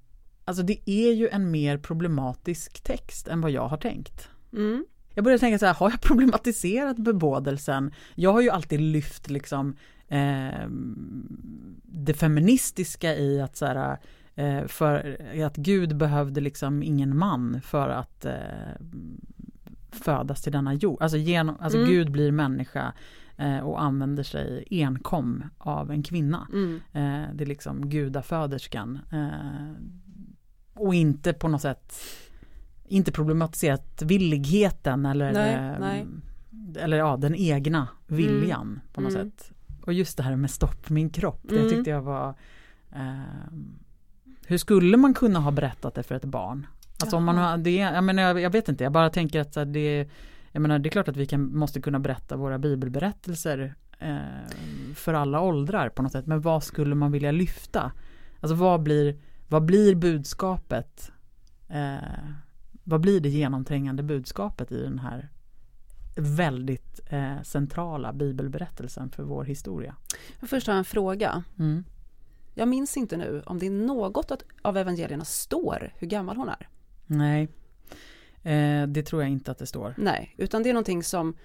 alltså 0.44 0.62
det 0.62 0.90
är 0.90 1.12
ju 1.12 1.28
en 1.28 1.50
mer 1.50 1.78
problematisk 1.78 2.80
text 2.80 3.28
än 3.28 3.40
vad 3.40 3.50
jag 3.50 3.68
har 3.68 3.76
tänkt. 3.76 4.28
Mm. 4.52 4.86
Jag 5.14 5.24
började 5.24 5.40
tänka 5.40 5.58
så 5.58 5.66
här, 5.66 5.74
har 5.74 5.90
jag 5.90 6.00
problematiserat 6.00 6.96
bebådelsen? 6.96 7.92
Jag 8.14 8.32
har 8.32 8.40
ju 8.40 8.50
alltid 8.50 8.80
lyft 8.80 9.30
liksom 9.30 9.76
eh, 10.08 10.68
det 11.82 12.14
feministiska 12.14 13.16
i 13.16 13.40
att 13.40 13.56
så 13.56 13.66
här, 13.66 13.98
eh, 14.34 14.66
för 14.66 15.18
att 15.46 15.56
Gud 15.56 15.96
behövde 15.96 16.40
liksom 16.40 16.82
ingen 16.82 17.16
man 17.16 17.60
för 17.64 17.88
att 17.88 18.24
eh, 18.24 18.32
födas 19.90 20.42
till 20.42 20.52
denna 20.52 20.74
jord. 20.74 21.02
Alltså, 21.02 21.18
genom, 21.18 21.56
alltså 21.60 21.78
mm. 21.78 21.90
Gud 21.90 22.10
blir 22.10 22.32
människa 22.32 22.92
eh, 23.36 23.58
och 23.58 23.82
använder 23.82 24.22
sig 24.22 24.64
enkom 24.70 25.44
av 25.58 25.90
en 25.90 26.02
kvinna. 26.02 26.48
Mm. 26.52 26.80
Eh, 26.92 27.34
det 27.34 27.44
är 27.44 27.46
liksom 27.46 27.88
gudaföderskan. 27.88 28.98
Eh, 29.12 29.82
och 30.74 30.94
inte 30.94 31.32
på 31.32 31.48
något 31.48 31.62
sätt 31.62 31.94
inte 32.88 33.12
problematiserat 33.12 34.02
villigheten 34.02 35.06
eller, 35.06 35.32
nej, 35.32 35.54
eh, 35.54 35.78
nej. 35.80 36.06
eller 36.78 36.96
ja, 36.96 37.16
den 37.16 37.34
egna 37.34 37.88
viljan 38.06 38.66
mm. 38.66 38.80
på 38.92 39.00
något 39.00 39.14
mm. 39.14 39.30
sätt. 39.30 39.50
Och 39.82 39.92
just 39.92 40.16
det 40.16 40.22
här 40.22 40.36
med 40.36 40.50
stopp 40.50 40.90
min 40.90 41.10
kropp, 41.10 41.50
mm. 41.50 41.62
det 41.62 41.70
tyckte 41.70 41.90
jag 41.90 42.02
var 42.02 42.34
eh, 42.92 43.20
Hur 44.46 44.58
skulle 44.58 44.96
man 44.96 45.14
kunna 45.14 45.38
ha 45.38 45.50
berättat 45.50 45.94
det 45.94 46.02
för 46.02 46.14
ett 46.14 46.24
barn? 46.24 46.66
Alltså 47.00 47.16
om 47.16 47.24
man 47.24 47.36
har, 47.36 47.56
det, 47.56 47.76
jag, 47.76 48.04
menar, 48.04 48.22
jag, 48.22 48.40
jag 48.40 48.50
vet 48.50 48.68
inte, 48.68 48.84
jag 48.84 48.92
bara 48.92 49.10
tänker 49.10 49.40
att 49.40 49.72
det 49.72 50.08
jag 50.54 50.60
menar, 50.60 50.78
det 50.78 50.88
är 50.88 50.90
klart 50.90 51.08
att 51.08 51.16
vi 51.16 51.26
kan, 51.26 51.56
måste 51.56 51.80
kunna 51.80 51.98
berätta 51.98 52.36
våra 52.36 52.58
bibelberättelser 52.58 53.74
eh, 53.98 54.18
för 54.94 55.14
alla 55.14 55.40
åldrar 55.40 55.88
på 55.88 56.02
något 56.02 56.12
sätt. 56.12 56.26
Men 56.26 56.40
vad 56.40 56.62
skulle 56.62 56.94
man 56.94 57.12
vilja 57.12 57.32
lyfta? 57.32 57.92
Alltså 58.40 58.54
vad 58.54 58.82
blir, 58.82 59.16
vad 59.48 59.64
blir 59.64 59.94
budskapet? 59.94 61.12
Eh, 61.68 61.96
vad 62.84 63.00
blir 63.00 63.20
det 63.20 63.28
genomträngande 63.28 64.02
budskapet 64.02 64.72
i 64.72 64.82
den 64.82 64.98
här 64.98 65.28
väldigt 66.16 67.00
eh, 67.06 67.42
centrala 67.42 68.12
bibelberättelsen 68.12 69.10
för 69.10 69.22
vår 69.22 69.44
historia. 69.44 69.96
Jag 70.40 70.48
först 70.48 70.66
har 70.66 70.74
en 70.74 70.84
fråga. 70.84 71.44
Mm. 71.58 71.84
Jag 72.54 72.68
minns 72.68 72.96
inte 72.96 73.16
nu 73.16 73.42
om 73.46 73.58
det 73.58 73.66
är 73.66 73.70
något 73.70 74.42
av 74.62 74.76
evangelierna 74.76 75.24
står 75.24 75.92
hur 75.96 76.06
gammal 76.06 76.36
hon 76.36 76.48
är. 76.48 76.68
Nej, 77.06 77.48
eh, 78.42 78.86
det 78.86 79.02
tror 79.02 79.22
jag 79.22 79.30
inte 79.30 79.50
att 79.50 79.58
det 79.58 79.66
står. 79.66 79.94
Nej, 79.98 80.34
utan 80.38 80.62
det 80.62 80.68
är 80.68 80.74
någonting 80.74 81.02
som 81.02 81.36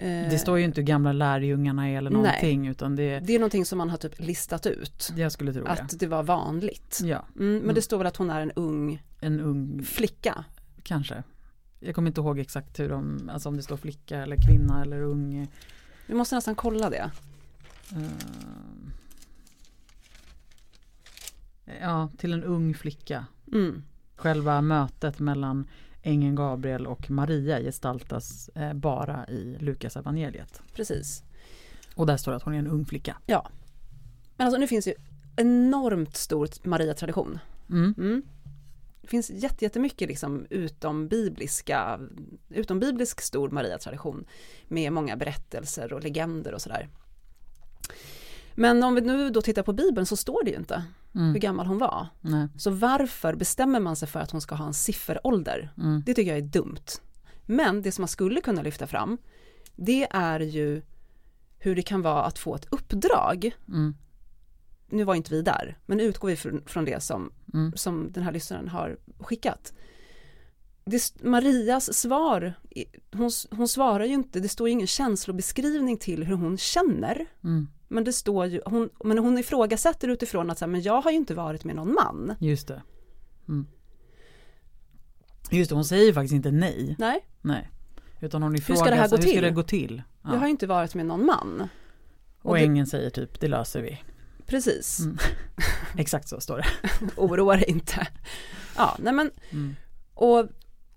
Det 0.00 0.38
står 0.38 0.58
ju 0.58 0.64
inte 0.64 0.82
gamla 0.82 1.12
lärjungarna 1.12 1.88
är 1.88 1.98
eller 1.98 2.10
Nej. 2.10 2.22
någonting 2.22 2.66
utan 2.68 2.96
det, 2.96 3.20
Det 3.20 3.34
är 3.34 3.38
någonting 3.38 3.64
som 3.64 3.78
man 3.78 3.90
har 3.90 3.96
typ 3.96 4.20
listat 4.20 4.66
ut. 4.66 5.10
jag 5.16 5.32
skulle 5.32 5.52
tro 5.52 5.64
det. 5.64 5.70
Att 5.70 5.98
det 6.00 6.06
var 6.06 6.22
vanligt. 6.22 7.00
Ja, 7.02 7.24
Mm, 7.36 7.52
men 7.52 7.62
Mm. 7.62 7.74
det 7.74 7.82
står 7.82 7.98
väl 7.98 8.06
att 8.06 8.16
hon 8.16 8.30
är 8.30 8.40
en 8.40 8.52
ung 8.52 9.02
en 9.20 9.40
ung 9.40 9.82
flicka. 9.84 10.44
kanske. 10.82 11.22
Jag 11.80 11.94
kommer 11.94 12.08
inte 12.10 12.20
ihåg 12.20 12.38
exakt 12.38 12.80
hur 12.80 12.88
de, 12.88 13.30
alltså 13.32 13.48
om 13.48 13.56
det 13.56 13.62
står 13.62 13.76
flicka 13.76 14.18
eller 14.18 14.36
kvinna 14.48 14.82
eller 14.82 15.02
ung. 15.02 15.48
Vi 16.06 16.14
måste 16.14 16.34
nästan 16.34 16.54
kolla 16.54 16.90
det. 16.90 17.10
Eh, 21.66 21.76
ja, 21.80 22.08
till 22.18 22.32
en 22.32 22.44
ung 22.44 22.74
flicka. 22.74 23.26
Mm. 23.52 23.82
Själva 24.16 24.60
mötet 24.62 25.18
mellan 25.18 25.66
ängeln 26.02 26.34
Gabriel 26.34 26.86
och 26.86 27.10
Maria 27.10 27.60
gestaltas 27.60 28.48
eh, 28.48 28.72
bara 28.72 29.26
i 29.28 29.56
Lukas 29.60 29.96
evangeliet. 29.96 30.62
Precis. 30.74 31.22
Och 31.94 32.06
där 32.06 32.16
står 32.16 32.32
det 32.32 32.36
att 32.36 32.42
hon 32.42 32.54
är 32.54 32.58
en 32.58 32.66
ung 32.66 32.84
flicka. 32.84 33.16
Ja. 33.26 33.50
Men 34.36 34.46
alltså 34.46 34.60
nu 34.60 34.66
finns 34.66 34.88
ju 34.88 34.94
enormt 35.36 36.16
stor 36.16 36.48
Maria-tradition. 36.62 37.38
Mm. 37.70 37.94
Mm. 37.98 38.22
Det 39.02 39.08
finns 39.08 39.30
jätte- 39.30 39.64
jättemycket 39.64 40.08
liksom 40.08 40.46
utom 40.50 41.08
bibliska, 41.08 42.00
utom 42.48 42.80
biblisk 42.80 43.20
stor 43.20 43.50
Maria-tradition 43.50 44.24
med 44.68 44.92
många 44.92 45.16
berättelser 45.16 45.92
och 45.92 46.02
legender 46.02 46.54
och 46.54 46.62
sådär. 46.62 46.88
Men 48.54 48.82
om 48.82 48.94
vi 48.94 49.00
nu 49.00 49.30
då 49.30 49.42
tittar 49.42 49.62
på 49.62 49.72
Bibeln 49.72 50.06
så 50.06 50.16
står 50.16 50.44
det 50.44 50.50
ju 50.50 50.56
inte 50.56 50.84
hur 51.12 51.20
Mm. 51.20 51.40
gammal 51.40 51.66
hon 51.66 51.78
var. 51.78 52.06
Nej. 52.20 52.48
Så 52.56 52.70
varför 52.70 53.34
bestämmer 53.34 53.80
man 53.80 53.96
sig 53.96 54.08
för 54.08 54.20
att 54.20 54.30
hon 54.30 54.40
ska 54.40 54.54
ha 54.54 54.66
en 54.66 54.74
sifferålder? 54.74 55.70
Mm. 55.78 56.02
Det 56.06 56.14
tycker 56.14 56.30
jag 56.30 56.38
är 56.38 56.42
dumt. 56.48 56.84
Men 57.46 57.82
det 57.82 57.92
som 57.92 58.02
man 58.02 58.08
skulle 58.08 58.40
kunna 58.40 58.62
lyfta 58.62 58.86
fram, 58.86 59.18
det 59.76 60.06
är 60.10 60.40
ju 60.40 60.82
hur 61.58 61.76
det 61.76 61.82
kan 61.82 62.02
vara 62.02 62.22
att 62.22 62.38
få 62.38 62.54
ett 62.54 62.66
uppdrag. 62.70 63.50
Mm. 63.68 63.94
Nu 64.90 65.04
var 65.04 65.14
inte 65.14 65.30
vi 65.30 65.42
där, 65.42 65.78
men 65.86 66.00
utgår 66.00 66.28
vi 66.28 66.36
från, 66.36 66.62
från 66.66 66.84
det 66.84 67.02
som, 67.02 67.32
Mm. 67.54 67.72
som 67.76 68.12
den 68.12 68.22
här 68.24 68.32
lyssnaren 68.32 68.68
har 68.68 68.96
skickat. 69.18 69.72
Det, 70.90 71.22
Marias 71.24 71.94
svar, 71.94 72.54
hon, 73.12 73.30
hon 73.50 73.68
svarar 73.68 74.04
ju 74.04 74.14
inte, 74.14 74.40
det 74.40 74.48
står 74.48 74.68
ju 74.68 74.72
ingen 74.72 74.86
känslobeskrivning 74.86 75.96
till 75.96 76.24
hur 76.24 76.36
hon 76.36 76.58
känner. 76.58 77.26
Mm. 77.44 77.68
Men 77.88 78.04
det 78.04 78.12
står 78.12 78.46
ju, 78.46 78.60
hon, 78.66 78.90
men 79.04 79.18
hon 79.18 79.38
ifrågasätter 79.38 80.08
utifrån 80.08 80.50
att 80.50 80.58
så 80.58 80.64
här, 80.64 80.70
men 80.70 80.82
jag 80.82 81.00
har 81.00 81.10
ju 81.10 81.16
inte 81.16 81.34
varit 81.34 81.64
med 81.64 81.76
någon 81.76 81.94
man. 81.94 82.34
Just 82.40 82.68
det. 82.68 82.82
Mm. 83.48 83.66
Just 85.50 85.68
det, 85.68 85.74
hon 85.74 85.84
säger 85.84 86.12
faktiskt 86.12 86.34
inte 86.34 86.50
nej. 86.50 86.96
Nej, 86.98 87.26
Nej. 87.40 87.70
Utan 88.20 88.42
hon 88.42 88.58
ska 88.58 88.72
det 88.74 88.94
här 88.94 89.06
ifrågasätter 89.06 89.16
gå 89.16 89.22
hur 89.26 89.32
till? 89.32 89.42
det 89.42 89.50
gå 89.50 89.62
till? 89.62 90.02
Ja. 90.22 90.30
jag 90.32 90.38
har 90.38 90.46
ju 90.46 90.50
inte 90.50 90.66
varit 90.66 90.94
med 90.94 91.06
någon 91.06 91.26
man. 91.26 91.68
och 92.42 92.50
och 92.50 92.58
ängeln 92.58 92.86
säger 92.86 93.10
typ, 93.10 93.40
det 93.40 93.48
löser 93.48 93.82
vi. 93.82 94.02
Precis, 94.46 95.00
Mm. 95.00 95.18
Exakt 95.96 96.28
så 96.28 96.40
står 96.40 96.56
det. 96.56 96.66
oroa 97.16 97.56
dig 97.56 97.64
inte. 97.68 98.06
Ja, 98.76 98.96
nej 98.98 99.12
men, 99.12 99.30
Mm. 99.50 99.76
och, 100.14 100.48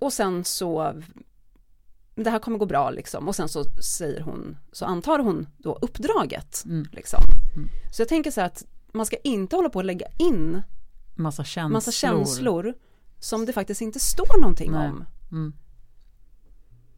och 0.01 0.13
sen 0.13 0.43
så, 0.43 1.01
det 2.15 2.29
här 2.29 2.39
kommer 2.39 2.58
gå 2.58 2.65
bra 2.65 2.89
liksom. 2.89 3.27
Och 3.27 3.36
sen 3.36 3.50
så 3.50 3.63
säger 3.98 4.22
hon, 4.22 4.57
så 4.72 4.85
antar 4.85 5.20
hon 5.20 5.48
då 5.57 5.77
uppdraget 5.81 6.64
Mm. 6.66 6.87
liksom. 6.92 7.20
Mm. 7.55 7.70
Så 7.94 8.01
jag 8.01 8.09
tänker 8.09 8.31
så 8.31 8.42
här 8.42 8.48
att 8.48 8.64
man 8.94 9.05
ska 9.05 9.16
inte 9.24 9.55
hålla 9.55 9.70
på 9.70 9.79
att 9.79 9.85
lägga 9.85 10.05
in 10.20 10.61
Massa 11.16 11.44
känslor. 11.44 11.74
massa 11.74 11.92
känslor 11.92 12.74
som 13.20 13.46
det 13.46 13.53
faktiskt 13.53 13.81
inte 13.81 14.00
står 14.00 14.42
någonting 14.42 14.72
Nej. 14.72 14.90
om. 14.90 15.05
Mm. 15.31 15.53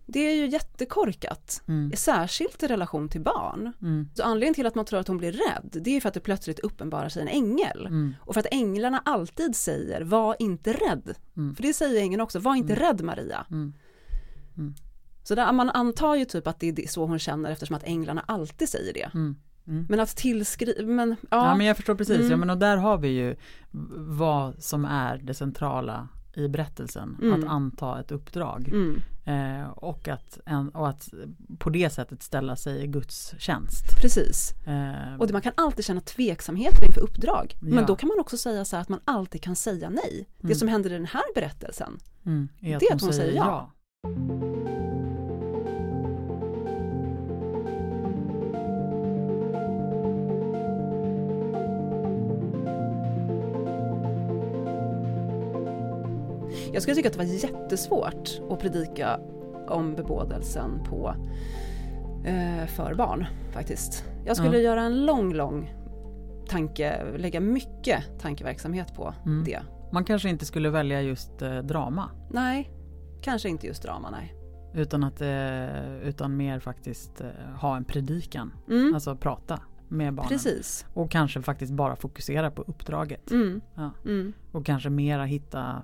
Det 0.05 0.19
är 0.19 0.35
ju 0.35 0.47
jättekorkat, 0.47 1.61
Mm. 1.67 1.91
särskilt 1.95 2.63
i 2.63 2.67
relation 2.67 3.09
till 3.09 3.21
barn. 3.21 3.73
Mm. 3.81 4.09
Så 4.13 4.23
anledningen 4.23 4.53
till 4.53 4.65
att 4.65 4.75
man 4.75 4.85
tror 4.85 4.99
att 4.99 5.07
hon 5.07 5.17
blir 5.17 5.31
rädd, 5.31 5.69
det 5.83 5.95
är 5.97 6.01
för 6.01 6.07
att 6.07 6.13
det 6.13 6.19
plötsligt 6.19 6.59
uppenbarar 6.59 7.09
sig 7.09 7.21
en 7.21 7.27
ängel. 7.27 7.85
Mm. 7.85 8.15
Och 8.19 8.33
för 8.33 8.39
att 8.39 8.47
änglarna 8.51 9.01
alltid 9.05 9.55
säger, 9.55 10.01
var 10.01 10.35
inte 10.39 10.73
rädd. 10.73 11.15
Mm. 11.37 11.55
För 11.55 11.63
det 11.63 11.73
säger 11.73 12.01
ängeln 12.01 12.21
också, 12.21 12.39
var 12.39 12.55
inte 12.55 12.75
rädd 12.75 13.01
Maria. 13.01 13.45
Mm. 13.51 13.73
Så 15.23 15.35
där, 15.35 15.51
man 15.53 15.69
antar 15.69 16.15
ju 16.15 16.25
typ 16.25 16.47
att 16.47 16.59
det 16.59 16.79
är 16.79 16.87
så 16.87 17.05
hon 17.05 17.19
känner 17.19 17.51
eftersom 17.51 17.75
att 17.75 17.83
änglarna 17.83 18.23
alltid 18.27 18.69
säger 18.69 18.93
det. 18.93 19.11
Mm. 19.13 19.35
Mm. 19.67 19.85
Men 19.89 19.99
att 19.99 20.15
tillskriva, 20.15 20.87
men 20.87 21.09
ja. 21.21 21.27
Ja 21.47 21.55
men 21.55 21.65
jag 21.65 21.75
förstår 21.75 21.95
precis, 21.95 22.15
Mm. 22.19 22.31
ja, 22.31 22.37
men 22.37 22.49
och 22.49 22.57
där 22.57 22.77
har 22.77 22.97
vi 22.97 23.07
ju 23.07 23.35
vad 23.97 24.63
som 24.63 24.85
är 24.85 25.17
det 25.17 25.33
centrala 25.33 26.07
i 26.37 26.47
berättelsen. 26.47 27.17
Mm. 27.21 27.33
Att 27.43 27.49
anta 27.49 27.99
ett 27.99 28.11
uppdrag. 28.11 28.67
Mm, 28.67 29.01
Eh, 29.25 29.69
och, 29.69 30.07
att 30.07 30.39
en, 30.45 30.69
och 30.69 30.89
att 30.89 31.09
på 31.59 31.69
det 31.69 31.89
sättet 31.89 32.23
ställa 32.23 32.55
sig 32.55 32.83
i 32.83 32.87
Guds 32.87 33.33
tjänst. 33.39 33.83
precis. 34.01 34.51
Eh, 34.67 35.15
Och 35.19 35.27
det, 35.27 35.33
man 35.33 35.41
kan 35.41 35.53
alltid 35.57 35.85
känna 35.85 36.01
tveksamheter 36.01 36.85
inför 36.85 37.01
uppdrag. 37.01 37.53
Men 37.61 37.73
Ja. 37.73 37.85
då 37.85 37.95
kan 37.95 38.07
man 38.07 38.19
också 38.19 38.37
säga 38.37 38.65
så 38.65 38.75
här 38.75 38.81
att 38.81 38.89
man 38.89 38.99
alltid 39.05 39.41
kan 39.41 39.55
säga 39.55 39.89
nej. 39.89 40.27
Det 40.39 40.47
Mm. 40.47 40.55
som 40.55 40.67
händer 40.67 40.89
i 40.89 40.93
den 40.93 41.05
här 41.05 41.23
berättelsen. 41.35 41.99
mm, 42.25 42.47
är 42.61 42.79
det 42.79 42.85
är 42.85 42.95
att 42.95 43.01
hon 43.01 43.13
säger 43.13 43.35
ja. 43.35 43.71
Jag 56.73 56.81
skulle 56.81 56.95
tycka 56.95 57.07
att 57.09 57.13
det 57.13 57.19
var 57.25 57.25
jättesvårt 57.25 58.41
att 58.51 58.59
predika 58.59 59.19
om 59.67 59.95
bebådelsen 59.95 60.83
på 60.89 61.15
eh, 62.25 62.65
för 62.67 62.93
barn 62.95 63.25
faktiskt. 63.51 64.05
Jag 64.25 64.37
skulle 64.37 64.57
Ja. 64.57 64.63
göra 64.63 64.81
en 64.81 65.05
lång, 65.05 65.33
lång 65.33 65.73
tanke, 66.47 67.03
lägga 67.17 67.39
mycket 67.39 68.03
tankeverksamhet 68.19 68.95
på 68.95 69.13
Mm. 69.25 69.43
det. 69.43 69.59
Man 69.91 70.03
kanske 70.05 70.29
inte 70.29 70.45
skulle 70.45 70.69
välja 70.69 71.01
just 71.01 71.41
eh, 71.41 71.57
drama. 71.57 72.09
Nej, 72.31 72.71
kanske 73.21 73.49
inte 73.49 73.67
just 73.67 73.83
drama, 73.83 74.09
nej. 74.11 74.33
Utan, 74.75 75.03
att, 75.03 75.21
eh, 75.21 75.97
utan 76.07 76.37
mer 76.37 76.59
faktiskt 76.59 77.21
eh, 77.21 77.27
ha 77.59 77.77
en 77.77 77.83
predikan. 77.83 78.53
Mm, 78.69 78.93
Alltså 78.93 79.15
prata 79.15 79.59
med 79.87 80.13
barnen. 80.13 80.29
precis. 80.29 80.85
Och 80.93 81.11
kanske 81.11 81.41
faktiskt 81.41 81.73
bara 81.73 81.95
fokusera 81.95 82.51
på 82.51 82.61
uppdraget. 82.61 83.31
Mm, 83.31 83.61
Ja. 83.75 83.91
mm, 84.05 84.33
Och 84.51 84.65
kanske 84.65 84.89
mera 84.89 85.25
hitta 85.25 85.81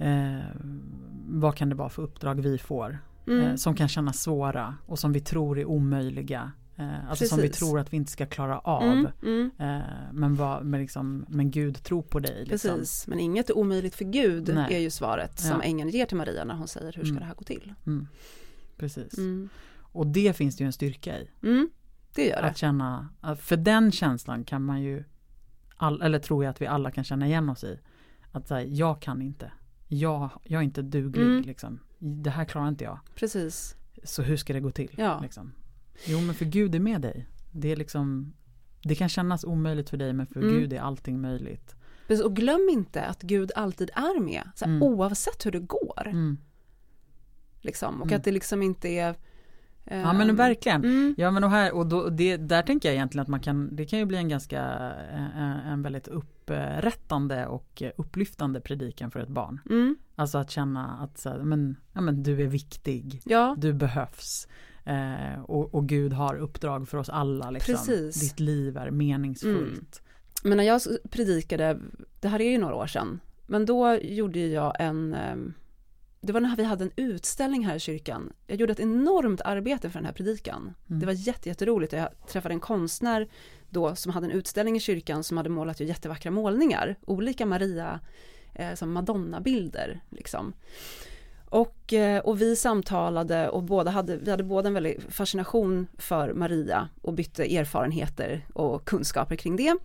eh, 0.00 0.40
vad 1.28 1.54
kan 1.56 1.68
det 1.68 1.74
vara 1.74 1.88
för 1.88 2.02
uppdrag 2.02 2.40
vi 2.40 2.58
får. 2.58 2.98
mm. 3.26 3.46
Eh, 3.46 3.54
som 3.54 3.74
kan 3.74 3.88
kännas 3.88 4.22
svåra 4.22 4.74
och 4.86 4.98
som 4.98 5.12
vi 5.12 5.20
tror 5.20 5.58
är 5.58 5.64
omöjliga. 5.64 6.52
Eh, 6.76 7.10
alltså 7.10 7.24
som 7.26 7.38
vi 7.40 7.48
tror 7.48 7.78
att 7.80 7.92
vi 7.92 7.96
inte 7.96 8.12
ska 8.12 8.26
klara 8.26 8.58
av. 8.58 8.82
Mm, 8.82 9.06
mm, 9.22 9.50
Eh, 9.58 9.80
men, 10.12 10.34
vad, 10.36 10.64
men, 10.64 10.80
liksom, 10.80 11.24
men 11.28 11.50
Gud 11.50 11.82
tror 11.82 12.02
på 12.02 12.18
dig. 12.20 12.44
Liksom. 12.46 12.70
precis, 12.70 13.06
men 13.06 13.20
inget 13.20 13.50
är 13.50 13.56
omöjligt 13.58 13.94
för 13.94 14.04
Gud 14.04 14.50
Nej. 14.54 14.74
är 14.74 14.78
ju 14.78 14.90
svaret 14.90 15.38
som 15.40 15.50
Ja. 15.50 15.62
ängeln 15.62 15.90
ger 15.90 16.06
till 16.06 16.16
Maria 16.16 16.44
när 16.44 16.54
hon 16.54 16.68
säger 16.68 16.92
hur 16.92 17.02
ska 17.04 17.10
Mm. 17.10 17.20
det 17.20 17.26
här 17.26 17.34
gå 17.34 17.44
till? 17.44 17.74
Mm. 17.86 18.06
Precis. 18.76 19.18
Mm. 19.18 19.48
Och 19.78 20.06
det 20.06 20.36
finns 20.36 20.56
det 20.56 20.64
ju 20.64 20.66
en 20.66 20.72
styrka 20.72 21.18
i. 21.18 21.28
Det 22.14 22.26
gör 22.26 22.42
det. 22.42 22.48
Att 22.48 22.56
känna, 22.56 23.08
för 23.40 23.56
den 23.56 23.92
känslan 23.92 24.44
kan 24.44 24.62
man 24.62 24.82
ju, 24.82 25.04
all, 25.76 26.02
eller 26.02 26.18
tror 26.18 26.44
jag 26.44 26.50
att 26.50 26.60
vi 26.60 26.66
alla 26.66 26.90
kan 26.90 27.04
känna 27.04 27.26
igen 27.26 27.48
oss 27.48 27.64
i. 27.64 27.78
Att 28.32 28.48
säga, 28.48 28.64
jag 28.68 29.02
kan 29.02 29.22
inte. 29.22 29.52
Jag, 29.92 30.30
jag 30.44 30.58
är 30.58 30.64
inte 30.64 30.82
duglig. 30.82 31.22
Mm. 31.26 31.42
Liksom. 31.42 31.78
Det 31.98 32.30
här 32.30 32.44
klarar 32.44 32.68
inte 32.68 32.84
jag. 32.84 32.98
Precis. 33.14 33.76
Så 34.04 34.22
hur 34.22 34.36
ska 34.36 34.52
det 34.52 34.60
gå 34.60 34.70
till? 34.70 34.94
Ja. 34.96 35.20
Liksom? 35.22 35.52
Jo 36.06 36.20
men 36.20 36.34
för 36.34 36.44
Gud 36.44 36.74
är 36.74 36.80
med 36.80 37.00
dig. 37.00 37.26
Det 37.52 37.72
är 37.72 37.76
liksom 37.76 38.32
Det 38.82 38.94
kan 38.94 39.08
kännas 39.08 39.44
omöjligt 39.44 39.90
för 39.90 39.96
dig 39.96 40.12
men 40.12 40.26
för 40.26 40.40
Mm. 40.40 40.54
Gud 40.54 40.72
är 40.72 40.80
allting 40.80 41.20
möjligt. 41.20 41.74
Precis, 42.06 42.24
Och 42.24 42.36
glöm 42.36 42.68
inte 42.70 43.02
att 43.04 43.22
Gud 43.22 43.52
alltid 43.56 43.90
är 43.94 44.20
med, 44.20 44.50
så 44.54 44.64
här, 44.64 44.72
Mm. 44.72 44.82
oavsett 44.82 45.46
hur 45.46 45.50
det 45.52 45.58
går. 45.60 46.06
Mm. 46.06 46.38
Liksom. 47.60 48.00
Och 48.00 48.06
Mm. 48.06 48.16
att 48.18 48.24
det 48.24 48.32
liksom 48.32 48.62
inte 48.62 48.88
är... 48.88 49.14
Ja 49.92 50.12
men 50.12 50.30
ehm, 50.30 50.36
verkligen. 50.36 50.84
Mm, 50.84 51.14
Ja 51.18 51.30
men 51.30 51.44
och 51.44 51.50
här, 51.50 51.72
och 51.74 51.86
då, 51.86 52.08
det, 52.08 52.36
där 52.36 52.62
tänker 52.62 52.88
jag 52.88 52.94
egentligen 52.94 53.22
att 53.22 53.28
man 53.28 53.40
kan, 53.40 53.76
det 53.76 53.84
kan 53.86 53.98
ju 53.98 54.04
bli 54.04 54.16
en 54.16 54.28
ganska, 54.28 54.62
en, 55.12 55.56
en 55.66 55.82
väldigt 55.82 56.08
upprättande 56.08 57.46
och 57.46 57.82
upplyftande 57.96 58.60
predikan 58.60 59.10
för 59.10 59.20
ett 59.20 59.28
barn. 59.28 59.60
mm, 59.70 59.96
Alltså 60.16 60.38
att 60.38 60.50
känna 60.50 60.86
att 61.02 61.18
så 61.18 61.28
här, 61.28 61.38
men, 61.38 61.76
ja, 61.92 62.00
men 62.00 62.22
du 62.22 62.42
är 62.42 62.46
viktig, 62.46 63.20
ja, 63.24 63.54
du 63.58 63.72
behövs. 63.72 64.48
Eh, 64.84 65.40
och, 65.42 65.74
och 65.74 65.88
Gud 65.88 66.12
har 66.12 66.36
uppdrag 66.36 66.88
för 66.88 66.98
oss 66.98 67.08
alla. 67.08 67.50
Liksom. 67.50 67.74
Precis. 67.74 68.20
Ditt 68.20 68.40
liv 68.40 68.76
är 68.76 68.90
meningsfullt. 68.90 70.02
men 70.44 70.56
när 70.56 70.64
jag 70.64 70.80
predikade, 71.10 71.78
det 72.20 72.28
här 72.28 72.40
är 72.40 72.50
ju 72.50 72.58
några 72.58 72.74
år 72.74 72.86
sedan, 72.86 73.20
men 73.46 73.66
då 73.66 73.94
gjorde 73.94 74.38
jag 74.38 74.76
en, 74.78 75.14
ehm, 75.14 75.54
det 76.20 76.32
var 76.32 76.40
när 76.40 76.56
vi 76.56 76.64
hade 76.64 76.84
en 76.84 76.92
utställning 76.96 77.66
här 77.66 77.76
i 77.76 77.80
kyrkan. 77.80 78.32
Jag 78.46 78.60
gjorde 78.60 78.72
ett 78.72 78.80
enormt 78.80 79.40
arbete 79.40 79.90
för 79.90 79.98
den 79.98 80.06
här 80.06 80.12
predikan. 80.12 80.74
Mm. 80.88 81.00
Det 81.00 81.06
var 81.06 81.12
jätte, 81.12 81.48
jätteroligt. 81.48 81.92
Jag 81.92 82.08
träffade 82.26 82.54
en 82.54 82.60
konstnär 82.60 83.28
då 83.68 83.94
som 83.94 84.12
hade 84.12 84.26
en 84.26 84.30
utställning 84.30 84.76
i 84.76 84.80
kyrkan 84.80 85.24
som 85.24 85.36
hade 85.36 85.48
målat 85.48 85.80
ju 85.80 85.84
jättevackra 85.84 86.30
målningar. 86.30 86.96
Olika 87.06 87.46
Maria, 87.46 88.00
eh, 88.54 88.74
som 88.74 88.92
Madonna-bilder 88.92 90.00
liksom. 90.10 90.52
Och, 91.44 91.92
eh, 91.92 92.20
och 92.20 92.40
vi 92.40 92.56
samtalade 92.56 93.48
och 93.48 93.62
båda 93.62 93.90
hade, 93.90 94.16
vi 94.16 94.30
hade 94.30 94.42
båda 94.42 94.68
en 94.68 94.74
väldig 94.74 95.02
fascination 95.08 95.86
för 95.98 96.32
Maria 96.32 96.88
och 97.02 97.14
bytte 97.14 97.56
erfarenheter 97.56 98.46
och 98.52 98.84
kunskaper 98.84 99.36
kring 99.36 99.56
det. 99.56 99.76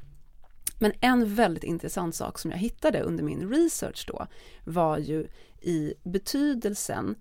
Men 0.86 0.94
en 1.02 1.36
väldigt 1.36 1.64
intressant 1.64 2.16
sak 2.16 2.40
som 2.40 2.52
jag 2.52 2.58
hittade 2.58 3.02
under 3.02 3.24
min 3.24 3.50
research 3.50 4.06
då 4.08 4.28
var 4.64 4.98
ju 4.98 5.28
i 5.62 5.94
betydelsen, 6.04 7.16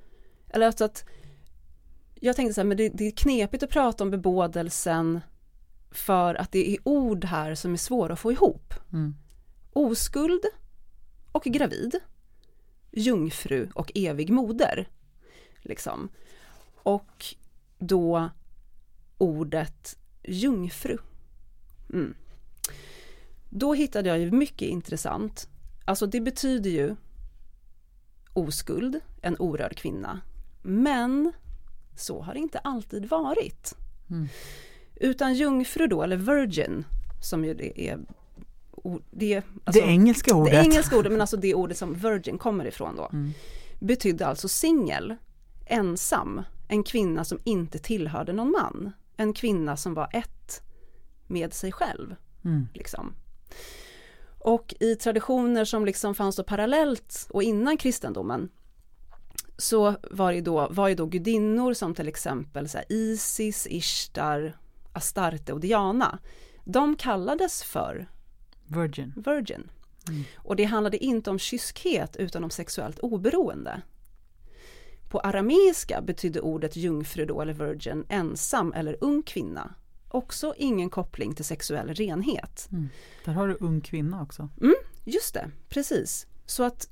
eller 0.48 0.66
alltså 0.66 0.85
att 0.85 1.05
jag 2.14 2.37
tänkte 2.37 2.55
så 2.55 2.61
här, 2.61 2.66
men 2.66 2.77
det, 2.77 2.88
det 2.88 3.07
är 3.07 3.11
knepigt 3.11 3.62
att 3.62 3.70
prata 3.70 4.05
om 4.05 4.11
bebådelsen 4.11 5.20
för 5.90 6.35
att 6.35 6.53
det 6.53 6.70
är 6.70 6.79
ord 6.85 7.24
här 7.24 7.55
som 7.55 7.72
är 7.72 7.77
svåra 7.77 8.12
att 8.12 8.18
få 8.18 8.33
ihop. 8.33 8.74
Mm. 8.92 9.14
Oskuld 9.72 10.44
och 11.33 11.44
gravid, 11.44 12.00
jungfru 12.90 13.68
och 13.74 13.92
evig 13.94 14.31
moder. 14.31 14.88
Liksom. 15.57 16.09
Och 16.74 17.24
då 17.79 18.31
ordet 19.18 19.98
jungfru. 20.22 20.98
Mm. 21.92 22.14
Då 23.57 23.75
hittade 23.75 24.09
jag 24.09 24.19
ju 24.19 24.31
mycket 24.31 24.69
intressant. 24.69 25.49
Alltså 25.85 26.07
det 26.07 26.21
betyder 26.21 26.71
ju 26.71 26.97
oskuld, 28.33 29.01
en 29.23 29.37
orörd 29.38 29.77
kvinna. 29.77 30.21
Men 30.62 31.33
så 31.97 32.23
har 32.23 32.35
det 32.35 32.40
inte 32.40 32.59
alltid 32.59 33.09
varit. 33.09 33.75
Mm. 34.11 34.29
Utan 34.95 35.35
jungfru 35.35 35.87
då, 35.87 36.03
eller 36.03 36.17
virgin, 36.17 36.85
som 37.23 37.45
ju 37.45 37.55
det 37.55 37.81
är 37.88 37.99
det, 39.11 39.37
alltså, 39.64 39.83
det 39.83 39.88
engelska 39.88 40.35
ordet. 40.35 40.53
det 40.53 40.61
engelska 40.61 40.97
ordet, 40.97 41.12
men 41.12 41.21
alltså 41.21 41.37
det 41.37 41.55
ordet 41.55 41.77
som 41.79 41.95
virgin 41.95 42.38
kommer 42.38 42.64
ifrån 42.64 42.97
då, 42.97 43.09
Mm. 43.12 43.33
betydde 43.81 44.27
alltså 44.27 44.49
singel, 44.49 45.14
ensam, 45.67 46.43
en 46.69 46.83
kvinna 46.83 47.25
som 47.25 47.38
inte 47.45 47.79
tillhörde 47.79 48.33
någon 48.33 48.51
man. 48.51 48.93
En 49.17 49.33
kvinna 49.33 49.77
som 49.77 49.95
var 49.95 50.09
ett 50.12 50.62
med 51.27 51.55
sig 51.55 51.73
själv. 51.73 52.17
Mm. 52.45 52.69
Liksom. 52.75 53.14
Och 54.38 54.75
i 54.81 54.97
traditioner 54.97 55.64
som 55.64 55.85
liksom 55.85 56.14
fanns 56.14 56.37
då 56.37 56.45
parallellt 56.45 57.27
och 57.31 57.43
innan 57.43 57.77
kristendomen 57.77 58.49
så 59.57 59.95
var 60.11 60.33
ju 60.33 60.40
då, 60.40 60.69
var 60.71 60.88
ju 60.88 60.95
då 60.95 61.07
gudinnor 61.07 61.75
som 61.75 61.95
till 61.95 62.09
exempel 62.09 62.69
så 62.69 62.79
Isis, 62.88 63.67
Ishtar, 63.71 64.57
Astarte 64.93 65.53
och 65.53 65.61
Diana. 65.61 66.19
De 66.64 66.97
kallades 66.97 67.62
för 67.62 68.09
Virgin. 68.67 69.12
virgin. 69.17 69.71
Mm. 70.09 70.25
Och 70.37 70.57
det 70.57 70.64
handlade 70.64 71.05
inte 71.05 71.31
om 71.31 71.38
kyskhet 71.38 72.17
utan 72.17 72.45
om 72.45 72.51
sexuellt 72.51 72.99
oberoende. 72.99 73.83
På 75.11 75.21
arameiska 75.21 76.01
betydde 76.01 76.40
ordet 76.40 76.77
jungfru 76.77 77.27
då, 77.27 77.40
eller 77.40 77.53
virgin, 77.53 78.07
ensam 78.09 78.73
eller 78.73 78.97
ung 79.01 79.23
kvinna. 79.23 79.75
Också 80.14 80.55
ingen 80.57 80.90
koppling 80.90 81.35
till 81.35 81.44
sexuell 81.44 81.94
renhet. 81.94 82.68
Mm. 82.72 82.88
Där 83.24 83.33
har 83.33 83.48
du 83.48 83.57
ung 83.61 83.81
kvinna 83.81 84.22
också. 84.22 84.48
Just 85.05 85.35
det, 85.35 85.50
precis. 85.68 86.27
Så 86.46 86.62
att 86.62 86.88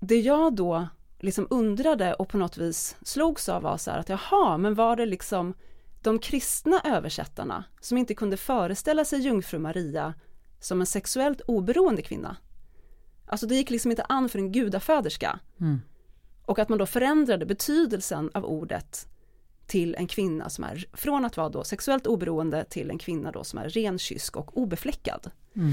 det 0.00 0.20
jag 0.20 0.54
då 0.54 0.88
liksom 1.18 1.46
undrade 1.50 2.14
och 2.14 2.28
på 2.28 2.38
något 2.38 2.58
vis 2.58 2.96
slogs 3.02 3.48
av 3.48 3.62
var 3.62 3.76
så 3.76 3.90
här 3.90 3.98
att 3.98 4.08
jaha, 4.08 4.58
men 4.58 4.74
var 4.74 4.96
det 4.96 5.06
liksom 5.06 5.54
de 6.02 6.18
kristna 6.18 6.80
översättarna 6.84 7.64
som 7.80 7.98
inte 7.98 8.14
kunde 8.14 8.36
föreställa 8.36 9.04
sig 9.04 9.20
jungfru 9.20 9.58
Maria 9.58 10.14
som 10.60 10.80
en 10.80 10.86
sexuellt 10.86 11.40
oberoende 11.40 12.02
kvinna? 12.02 12.36
Alltså 13.26 13.46
det 13.46 13.54
gick 13.54 13.70
liksom 13.70 13.90
inte 13.90 14.02
an 14.02 14.28
för 14.28 14.38
en 14.38 14.52
gudaföderska 14.52 15.40
Mm. 15.60 15.80
och 16.44 16.58
att 16.58 16.68
man 16.68 16.78
då 16.78 16.86
förändrade 16.86 17.46
betydelsen 17.46 18.30
av 18.34 18.44
ordet 18.44 19.08
till 19.68 19.94
en 19.94 20.06
kvinna 20.06 20.48
som 20.50 20.64
är, 20.64 20.84
från 20.92 21.24
att 21.24 21.36
vara 21.36 21.48
då 21.48 21.64
sexuellt 21.64 22.06
oberoende 22.06 22.64
till 22.64 22.90
en 22.90 22.98
kvinna 22.98 23.32
då 23.32 23.44
som 23.44 23.58
är 23.58 23.68
ren, 23.68 23.98
kysk 23.98 24.36
och 24.36 24.58
obefläckad. 24.58 25.30
Mm. 25.56 25.72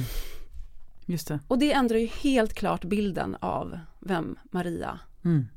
Just 1.05 1.27
det. 1.27 1.39
Och 1.47 1.59
det 1.59 1.73
ändrar 1.73 1.97
ju 1.97 2.05
helt 2.07 2.53
klart 2.53 2.83
bilden 2.85 3.37
av 3.39 3.79
vem 3.99 4.39
Maria 4.51 4.99
Mm. 5.25 5.47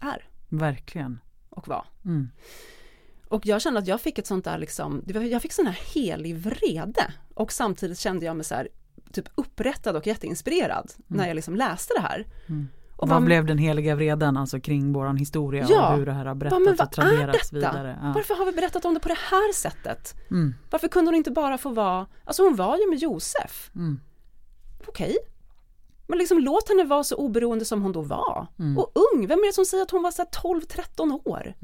är 0.00 0.28
Verkligen. 0.48 1.20
och 1.48 1.68
var. 1.68 1.86
Mm. 2.04 2.30
Och 3.28 3.46
jag 3.46 3.62
kände 3.62 3.80
att 3.80 3.86
jag 3.86 4.00
fick 4.00 4.18
ett 4.18 4.26
sånt 4.26 4.44
där 4.44 4.58
liksom, 4.58 5.02
jag 5.06 5.42
fick 5.42 5.52
sån 5.52 5.66
här 5.66 5.78
helig 5.94 6.36
vrede. 6.36 7.12
Och 7.34 7.52
samtidigt 7.52 7.98
kände 7.98 8.26
jag 8.26 8.36
mig 8.36 8.44
så 8.44 8.54
här 8.54 8.68
typ 9.12 9.28
upprättad 9.34 9.96
och 9.96 10.06
jätteinspirerad 10.06 10.92
när 11.06 11.26
jag 11.26 11.34
liksom 11.34 11.56
läste 11.56 11.94
det 11.96 12.00
här. 12.00 12.26
Mm. 12.96 13.02
Och 13.02 13.08
Vad 13.08 13.22
bara, 13.22 13.26
blev 13.26 13.46
den 13.46 13.58
heliga 13.58 13.94
vreden 13.94 14.36
alltså 14.36 14.60
kring 14.60 14.92
våran 14.92 15.16
historia 15.16 15.66
Ja. 15.68 15.92
och 15.92 15.98
hur 15.98 16.06
det 16.06 16.12
här 16.12 16.26
har 16.26 16.34
berättats 16.34 16.60
men 16.64 16.72
och 16.72 16.78
vad 16.78 16.86
är 16.88 16.92
traderats 16.92 17.52
vidare? 17.52 17.98
Ja. 18.02 18.12
Varför 18.14 18.34
har 18.34 18.46
vi 18.46 18.52
berättat 18.52 18.84
om 18.84 18.94
det 18.94 19.00
på 19.00 19.08
det 19.08 19.18
här 19.30 19.52
sättet? 19.52 20.14
Mm. 20.30 20.54
Varför 20.70 20.88
kunde 20.88 21.08
hon 21.08 21.14
inte 21.14 21.30
bara 21.30 21.58
få 21.58 21.70
vara, 21.70 22.06
alltså 22.24 22.42
hon 22.42 22.56
var 22.56 22.76
ju 22.76 22.90
med 22.90 22.98
Josef, 22.98 23.70
Mm. 23.74 24.00
okej. 24.86 25.16
Men 26.08 26.18
liksom 26.18 26.38
låt 26.38 26.68
henne 26.68 26.84
vara 26.84 27.04
så 27.04 27.16
oberoende 27.16 27.64
som 27.64 27.82
hon 27.82 27.92
då 27.92 28.02
var. 28.02 28.46
Mm. 28.58 28.78
Och 28.78 28.92
ung, 29.14 29.26
vem 29.26 29.38
är 29.38 29.46
det 29.46 29.52
som 29.52 29.64
säger 29.64 29.82
att 29.82 29.90
hon 29.90 30.02
var 30.02 30.10
så 30.10 30.22
här 30.22 30.28
12-13 30.30 31.20
år? 31.24 31.54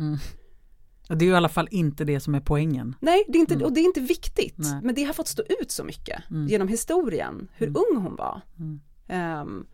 Och 1.09 1.17
Det 1.17 1.25
är 1.25 1.27
ju 1.27 1.33
i 1.33 1.37
alla 1.37 1.49
fall 1.49 1.69
inte 1.71 2.05
det 2.05 2.21
som 2.21 2.35
är 2.35 2.41
poängen. 2.41 2.95
Nej, 3.01 3.25
det 3.29 3.39
är 3.39 3.41
inte, 3.41 3.65
och 3.65 3.73
det 3.73 3.81
är 3.81 3.85
inte 3.85 4.01
viktigt. 4.01 4.59
Nej. 4.59 4.81
Men 4.83 4.95
det 4.95 5.05
har 5.05 5.13
fått 5.13 5.29
stå 5.29 5.43
ut 5.61 5.71
så 5.71 5.85
mycket 5.85 6.23
Mm. 6.31 6.47
genom 6.47 6.69
historien, 6.69 7.49
hur 7.55 7.67
Mm. 7.67 7.83
ung 7.91 8.03
hon 8.03 8.17
var. 8.17 8.41
Mm. 8.59 9.67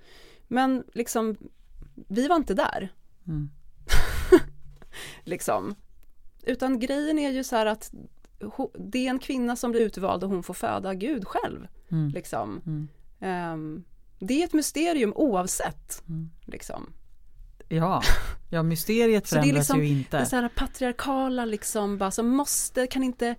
Men 0.48 0.84
liksom, 0.94 1.36
vi 2.08 2.28
var 2.28 2.36
inte 2.36 2.54
där. 2.54 2.92
Mm. 3.26 3.50
Liksom. 5.24 5.74
Utan 6.42 6.78
grejen 6.80 7.18
är 7.18 7.30
ju 7.30 7.44
så 7.44 7.56
här 7.56 7.66
att 7.66 7.92
det 8.78 9.06
är 9.06 9.10
en 9.10 9.18
kvinna 9.18 9.56
som 9.56 9.70
blir 9.70 9.80
utvald 9.80 10.24
och 10.24 10.30
hon 10.30 10.42
får 10.42 10.54
föda 10.54 10.94
Gud 10.94 11.26
själv. 11.26 11.66
Mm. 11.90 12.08
Liksom. 12.08 12.62
Mm. 12.66 12.88
Ehm, 13.20 13.84
det 14.18 14.42
är 14.42 14.44
ett 14.44 14.52
mysterium 14.52 15.12
oavsett. 15.16 16.02
Mm. 16.08 16.30
Liksom. 16.44 16.92
Ja, 17.68 18.02
ja 18.50 18.62
mysteriet 18.62 19.26
Så 19.28 19.34
det 19.34 19.38
är 19.38 19.42
förändras 19.42 19.68
liksom- 19.68 19.84
ju 19.84 19.94
Det 19.94 19.98
inte. 19.98 20.26
så 20.26 20.36
här 20.36 20.48
patriarkala 20.48 21.44
liksom, 21.44 21.98
bara 21.98 22.10
som 22.10 22.28
måste, 22.28 22.86
kan 22.86 23.02
inte, 23.04 23.34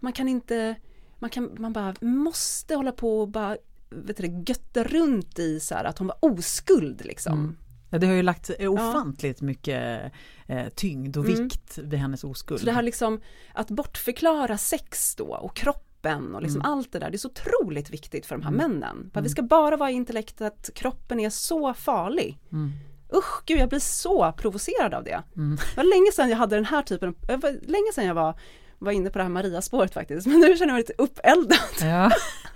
man 0.00 0.12
kan 0.12 0.28
inte, 0.28 0.74
man 1.18 1.30
kan, 1.30 1.50
man 1.58 1.72
bara 1.72 1.94
måste 2.00 2.74
hålla 2.74 2.92
på 2.92 3.20
och 3.20 3.28
bara, 3.28 3.56
vet 3.94 4.16
du 4.16 4.22
det, 4.28 4.50
götta 4.52 4.84
runt 4.84 5.38
i 5.38 5.60
så 5.60 5.74
här 5.74 5.84
att 5.84 5.98
hon 5.98 6.06
var 6.06 6.16
oskuld 6.20 7.04
liksom. 7.04 7.32
Mm. 7.38 7.56
Ja, 7.90 7.98
det 7.98 8.06
har 8.06 8.14
ju 8.14 8.22
lagt 8.22 8.50
ofantligt 8.60 9.40
mycket 9.40 10.12
eh, 10.46 10.68
tyngd 10.74 11.16
och 11.16 11.24
Mm. 11.24 11.42
vikt 11.42 11.78
vid 11.78 11.98
hennes 12.00 12.24
oskuld. 12.24 12.60
Så 12.60 12.66
det 12.66 12.72
här 12.72 12.82
liksom, 12.82 13.20
att 13.54 13.70
bortförklara 13.70 14.58
sex 14.58 15.14
då 15.16 15.24
och 15.24 15.56
kroppen 15.56 16.34
och 16.34 16.42
liksom 16.42 16.60
Mm. 16.60 16.72
allt 16.72 16.92
det 16.92 16.98
där, 16.98 17.10
det 17.10 17.16
är 17.16 17.18
så 17.18 17.28
otroligt 17.28 17.90
viktigt 17.90 18.26
för 18.26 18.36
de 18.36 18.42
här 18.42 18.52
Mm. 18.52 18.70
männen. 18.70 19.10
För 19.14 19.20
vi 19.22 19.28
ska 19.28 19.42
bara 19.42 19.76
vara 19.76 19.90
i 19.90 19.94
intellektet, 19.94 20.70
kroppen 20.74 21.20
är 21.20 21.30
så 21.30 21.74
farlig. 21.74 22.38
Mm. 22.52 22.72
Usch, 23.14 23.42
gud 23.46 23.58
jag 23.58 23.68
blir 23.68 23.78
så 23.78 24.32
provocerad 24.32 24.94
av 24.94 25.04
det. 25.04 25.22
Mm. 25.36 25.56
Det 25.56 25.76
var 25.76 25.84
länge 25.84 26.12
sedan 26.12 26.30
jag 26.30 26.36
hade 26.36 26.56
den 26.56 26.64
här 26.64 26.82
typen, 26.82 27.14
var 27.28 27.50
länge 27.70 27.92
sedan 27.94 28.04
jag 28.06 28.14
var, 28.14 28.38
var 28.84 28.92
inne 28.92 29.10
på 29.10 29.18
det 29.18 29.24
här 29.24 29.30
Maria-spåret 29.30 29.94
faktiskt, 29.94 30.26
men 30.26 30.40
nu 30.40 30.56
känner 30.56 30.66
jag 30.66 30.74
mig 30.74 30.80
lite 30.80 30.92
uppeldad. 30.98 31.58
Ja. 31.80 32.10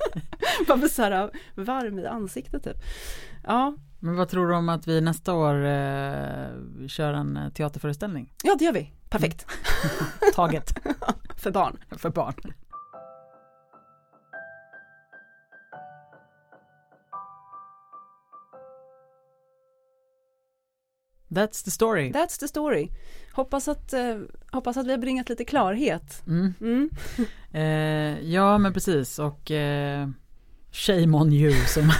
Man 0.69 0.79
blir 0.81 0.89
så 0.89 1.03
här 1.03 1.31
varm 1.55 1.99
i 1.99 2.07
ansiktet 2.07 2.65
typ. 2.65 2.77
Ja, 3.45 3.75
Men 3.99 4.17
vad 4.17 4.29
tror 4.29 4.49
du 4.49 4.55
om 4.55 4.69
att 4.69 4.87
vi 4.87 5.01
nästa 5.01 5.35
år 5.35 5.55
eh, 5.55 6.87
kör 6.89 7.13
en 7.13 7.37
eh, 7.37 7.49
teaterföreställning? 7.49 8.33
ja 8.45 8.57
det 8.59 8.65
gör 8.65 8.73
vi. 8.73 8.93
Perfekt. 9.11 9.47
Taget 10.35 10.79
För 11.37 11.51
barn. 11.51 11.79
för 11.97 12.11
barn. 12.11 12.53
That's 21.31 21.63
the 21.63 21.71
story. 21.71 22.13
That's 22.13 22.39
the 22.39 22.49
story. 22.49 22.91
Hoppas 23.37 23.69
att, 23.69 23.93
eh, 23.93 24.19
hoppas 24.51 24.77
att 24.77 24.87
vi 24.87 24.91
har 24.91 24.99
bringat 24.99 25.29
lite 25.29 25.45
klarhet. 25.45 26.23
Mm. 26.27 26.55
Mm. 26.61 26.91
Eh, 27.53 28.21
ja 28.33 28.59
men 28.59 28.73
precis 28.73 29.19
och 29.19 29.51
eh, 29.51 30.09
shame 30.73 31.17
on 31.17 31.33
you 31.33 31.53
som, 31.53 31.91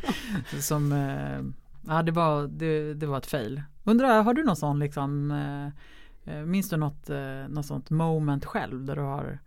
som 0.60 0.92
eh, 0.92 1.40
ja 1.86 2.02
det 2.02 2.12
var, 2.12 2.46
det, 2.46 2.94
det 2.94 3.06
var 3.06 3.18
ett 3.18 3.26
fail. 3.26 3.62
Undrar, 3.84 4.22
har 4.22 4.34
du 4.34 4.44
någon 4.44 4.56
sån 4.56 4.78
liksom, 4.78 5.30
eh, 5.30 6.34
eh, 6.34 6.44
minns 6.44 6.70
du 6.70 6.76
något, 6.76 7.10
eh, 7.10 7.48
något 7.48 7.66
sånt 7.66 7.90
moment 7.90 8.44
själv 8.44 8.84
där 8.84 8.96
du 8.96 9.02
har 9.02 9.38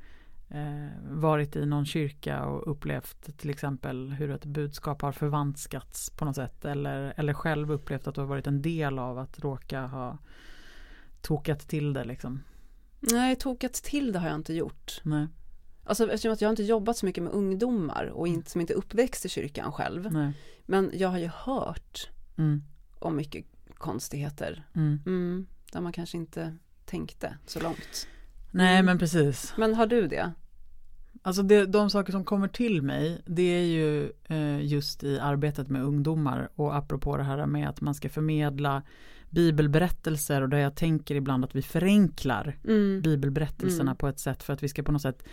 eh, 0.50 0.90
varit 1.12 1.56
i 1.56 1.66
någon 1.66 1.86
kyrka 1.86 2.46
och 2.46 2.72
upplevt 2.72 3.38
till 3.38 3.50
exempel 3.50 4.10
hur 4.12 4.32
ett 4.32 4.46
budskap 4.46 5.02
har 5.02 5.12
förvanskats 5.12 6.10
på 6.10 6.26
något 6.26 6.36
sätt 6.36 6.66
eller, 6.66 7.14
eller 7.18 7.34
själv 7.34 7.72
upplevt 7.72 8.08
att 8.08 8.16
du 8.16 8.22
har 8.22 8.28
varit 8.28 8.48
en 8.48 8.62
del 8.62 9.00
av 9.00 9.20
att 9.20 9.40
råka 9.40 9.82
ha 9.82 10.18
tokat 11.28 11.60
till 11.68 11.94
det 11.94 12.04
liksom? 12.04 12.44
Nej, 13.00 13.36
tokat 13.36 13.74
till 13.74 14.12
det 14.12 14.20
har 14.20 14.28
jag 14.28 14.36
inte 14.36 14.54
gjort. 14.54 15.02
Nej. 15.04 15.28
Alltså 15.84 16.04
eftersom 16.12 16.34
att 16.34 16.42
jag 16.42 16.50
inte 16.52 16.64
jobbat 16.64 16.98
så 16.98 17.06
mycket 17.06 17.24
med 17.24 17.34
ungdomar 17.34 18.06
och 18.06 18.28
inte, 18.28 18.52
som 18.52 18.62
inte 18.62 18.74
uppväxt 18.74 19.26
i 19.26 19.30
kyrkan 19.30 19.72
själv. 19.72 20.12
Nej. 20.12 20.34
Men 20.66 20.92
jag 20.94 21.10
har 21.10 21.18
ju 21.18 21.28
hört 21.34 22.10
Mm. 22.38 22.64
om 23.00 23.16
mycket 23.16 23.46
konstigheter. 23.78 24.66
Mm. 24.76 25.00
Mm, 25.06 25.48
där 25.72 25.82
man 25.82 25.92
kanske 25.94 26.18
inte 26.18 26.56
tänkte 26.86 27.38
så 27.46 27.60
långt. 27.60 28.08
Nej 28.52 28.74
Mm. 28.74 28.86
men 28.86 29.00
precis. 29.00 29.54
Men 29.58 29.74
har 29.76 29.88
du 29.88 30.08
det? 30.08 30.32
Alltså 31.22 31.44
det, 31.44 31.66
de 31.66 31.90
saker 31.90 32.12
som 32.12 32.24
kommer 32.26 32.48
till 32.48 32.82
mig 32.82 33.22
det 33.26 33.42
är 33.42 33.64
ju 33.66 34.12
eh, 34.26 34.66
just 34.66 35.04
i 35.04 35.20
arbetet 35.20 35.70
med 35.70 35.84
ungdomar 35.84 36.50
och 36.56 36.76
apropå 36.76 37.18
det 37.18 37.24
här 37.24 37.46
med 37.46 37.70
att 37.70 37.82
man 37.82 37.96
ska 37.96 38.10
förmedla 38.10 38.84
bibelberättelser 39.30 40.42
och 40.42 40.50
där 40.50 40.58
jag 40.58 40.76
tänker 40.76 41.16
ibland 41.16 41.44
att 41.44 41.56
vi 41.56 41.62
förenklar 41.62 42.58
Mm. 42.68 43.02
bibelberättelserna 43.02 43.92
Mm. 43.92 43.98
på 43.98 44.08
ett 44.08 44.20
sätt 44.20 44.44
för 44.44 44.54
att 44.54 44.64
vi 44.64 44.68
ska 44.70 44.84
på 44.84 44.92
något 44.92 45.02
sätt 45.02 45.24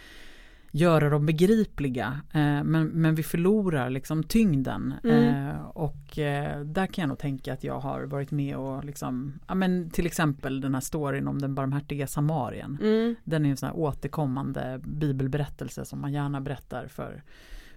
göra 0.77 1.11
dem 1.11 1.27
begripliga 1.27 2.21
eh, 2.33 2.65
men, 2.65 2.87
men 2.87 3.15
vi 3.15 3.23
förlorar 3.23 3.91
liksom 3.91 4.23
tyngden 4.23 4.95
Mm. 5.05 5.49
eh, 5.49 5.61
och 5.65 6.19
eh, 6.19 6.61
där 6.61 6.87
kan 6.87 7.03
jag 7.03 7.09
nog 7.09 7.19
tänka 7.19 7.53
att 7.53 7.65
jag 7.65 7.81
har 7.81 8.03
varit 8.03 8.31
med 8.31 8.57
och 8.57 8.85
liksom, 8.85 9.33
ja 9.49 9.55
men 9.55 9.91
till 9.91 10.07
exempel 10.07 10.61
den 10.61 10.75
här 10.75 10.81
storyn 10.81 11.29
om 11.29 11.39
den 11.39 11.55
barmhärtiga 11.55 12.07
samarien 12.07 12.79
Mm. 12.83 13.15
den 13.25 13.47
är 13.47 13.51
en 13.51 13.57
sån 13.57 13.67
här 13.69 13.77
återkommande 13.77 14.81
bibelberättelse 14.85 15.85
som 15.85 16.01
man 16.01 16.13
gärna 16.13 16.41
berättar 16.41 16.87
för, 16.87 17.23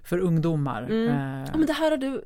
för 0.08 0.18
ungdomar. 0.18 0.84
Mm. 0.84 1.08
Eh, 1.10 1.50
Ja 1.52 1.58
men 1.58 1.66
det 1.68 1.74
här 1.74 1.92
har 1.92 1.98
du, 1.98 2.24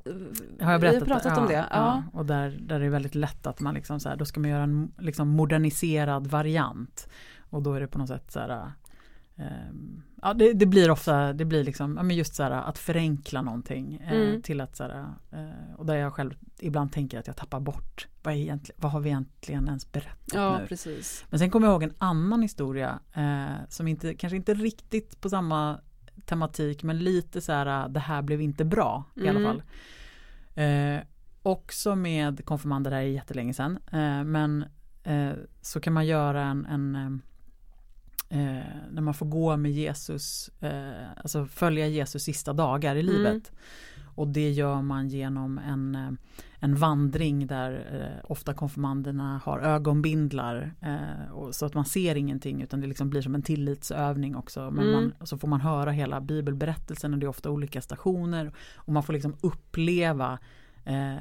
har 0.61 0.71
jag 0.71 0.81
berättat 0.81 1.07
pratat 1.07 1.33
ja, 1.35 1.41
om 1.41 1.47
det. 1.47 1.65
Ja. 1.71 2.03
och 2.13 2.25
där, 2.25 2.57
där 2.61 2.75
är 2.75 2.79
det 2.79 2.89
väldigt 2.89 3.15
lätt 3.15 3.47
att 3.47 3.59
man 3.59 3.73
liksom 3.73 3.99
så 3.99 4.09
här, 4.09 4.15
då 4.15 4.25
ska 4.25 4.39
man 4.39 4.49
göra 4.49 4.63
en 4.63 4.91
liksom 4.97 5.27
moderniserad 5.29 6.27
variant. 6.27 7.07
Och 7.49 7.61
då 7.63 7.73
är 7.73 7.79
det 7.79 7.87
på 7.87 7.97
något 7.97 8.07
sätt 8.07 8.31
så 8.31 8.39
här, 8.39 8.71
ehm, 9.35 10.03
ja 10.21 10.33
det, 10.33 10.53
det 10.53 10.65
blir 10.65 10.91
ofta, 10.91 11.33
det 11.33 11.45
blir 11.45 11.63
liksom, 11.63 11.97
ja 11.97 12.03
men 12.03 12.15
just 12.15 12.35
så 12.35 12.43
här 12.43 12.51
att 12.51 12.77
förenkla 12.77 13.41
någonting 13.41 13.95
eh, 13.95 14.11
Mm. 14.11 14.41
till 14.41 14.61
att 14.61 14.75
så 14.75 14.83
här, 14.83 15.05
eh, 15.31 15.75
och 15.77 15.85
där 15.85 15.95
jag 15.95 16.13
själv 16.13 16.33
ibland 16.59 16.91
tänker 16.91 17.19
att 17.19 17.27
jag 17.27 17.35
tappar 17.35 17.59
bort, 17.59 18.07
vad, 18.23 18.33
egentligen, 18.33 18.81
vad 18.81 18.91
har 18.91 18.99
vi 18.99 19.09
egentligen 19.09 19.67
ens 19.67 19.91
berättat 19.91 20.33
ja 20.33 20.57
nu? 20.59 20.67
precis. 20.67 21.25
Men 21.29 21.39
sen 21.39 21.49
kommer 21.49 21.67
jag 21.67 21.73
ihåg 21.73 21.83
en 21.83 21.93
annan 21.97 22.41
historia 22.41 22.99
eh, 23.13 23.67
som 23.69 23.87
inte, 23.87 24.13
kanske 24.13 24.37
inte 24.37 24.53
riktigt 24.53 25.21
på 25.21 25.29
samma 25.29 25.79
tematik 26.25 26.83
men 26.83 26.99
lite 26.99 27.41
så 27.41 27.51
här, 27.51 27.89
det 27.89 27.99
här 27.99 28.21
blev 28.21 28.41
inte 28.41 28.65
bra 28.65 29.03
i 29.15 29.27
alla 29.27 29.39
Mm. 29.39 29.43
fall. 29.43 29.63
Eh, 30.55 31.01
också 31.43 31.95
med 31.95 32.45
konfirmander, 32.45 32.91
det 32.91 32.97
här 32.97 33.03
är 33.03 33.07
jättelänge 33.07 33.53
sedan, 33.53 33.79
eh, 33.91 34.23
men 34.23 34.65
eh, 35.03 35.31
så 35.61 35.79
kan 35.79 35.93
man 35.93 36.05
göra 36.05 36.43
en, 36.43 36.65
en 36.65 37.21
eh, 38.29 38.65
när 38.91 39.01
man 39.01 39.13
får 39.13 39.25
gå 39.25 39.57
med 39.57 39.71
Jesus, 39.71 40.49
eh, 40.59 40.91
alltså 41.17 41.45
följa 41.45 41.87
Jesus 41.87 42.23
sista 42.23 42.53
dagar 42.53 42.95
i 42.95 42.99
Mm. 43.01 43.13
livet. 43.13 43.51
Och 44.15 44.27
det 44.27 44.49
gör 44.51 44.81
man 44.81 45.07
genom 45.07 45.57
en, 45.57 45.95
eh, 45.95 46.11
en 46.59 46.75
vandring 46.75 47.47
där 47.47 47.71
eh, 48.23 48.31
ofta 48.31 48.53
konfirmanderna 48.53 49.41
har 49.43 49.59
ögonbindlar 49.59 50.73
eh, 50.81 51.31
och, 51.31 51.55
så 51.55 51.65
att 51.65 51.73
man 51.73 51.85
ser 51.85 52.15
ingenting 52.15 52.61
utan 52.61 52.81
det 52.81 52.87
liksom 52.87 53.09
blir 53.09 53.21
som 53.21 53.35
en 53.35 53.41
tillitsövning 53.41 54.35
också. 54.35 54.71
Men 54.71 54.87
Mm. 54.87 54.93
man, 55.19 55.27
så 55.27 55.37
får 55.37 55.47
man 55.47 55.61
höra 55.61 55.91
hela 55.91 56.21
bibelberättelsen 56.21 57.13
och 57.13 57.19
det 57.19 57.25
är 57.25 57.29
ofta 57.29 57.49
olika 57.51 57.81
stationer 57.81 58.53
och 58.75 58.93
man 58.93 59.03
får 59.03 59.13
liksom 59.13 59.35
uppleva 59.41 60.39
eh, 60.85 61.15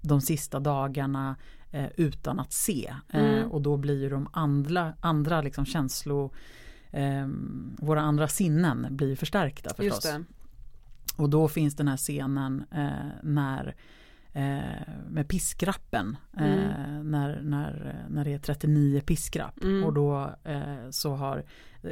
de 0.00 0.20
sista 0.20 0.60
dagarna 0.60 1.36
eh, 1.70 1.86
utan 1.96 2.40
att 2.40 2.52
se. 2.52 2.94
Eh, 3.08 3.20
Mm. 3.24 3.50
och 3.50 3.62
då 3.62 3.76
blir 3.76 4.00
ju 4.02 4.08
de 4.08 4.28
andra, 4.32 4.94
andra 5.00 5.40
liksom 5.42 5.64
känslo 5.66 6.32
eh, 6.90 7.28
våra 7.78 8.00
andra 8.00 8.28
sinnen 8.28 8.86
blir 8.90 9.16
förstärkta 9.16 9.68
förstås. 9.74 9.84
Just 9.84 10.02
det. 10.02 10.24
Och 11.16 11.30
då 11.30 11.48
finns 11.48 11.74
den 11.76 11.88
här 11.88 11.96
scenen 11.96 12.64
eh, 12.70 12.90
när 13.22 13.74
eh, 14.32 14.88
med 15.08 15.28
piskrappen 15.28 16.16
eh, 16.36 17.02
när, 17.02 17.40
när, 17.42 17.96
när 18.08 18.24
det 18.24 18.32
är 18.32 18.38
39 18.38 19.00
piskrapp 19.00 19.62
Mm. 19.64 19.84
och 19.84 19.92
då 19.92 20.30
eh, 20.44 20.90
så 20.90 21.14
har 21.14 21.44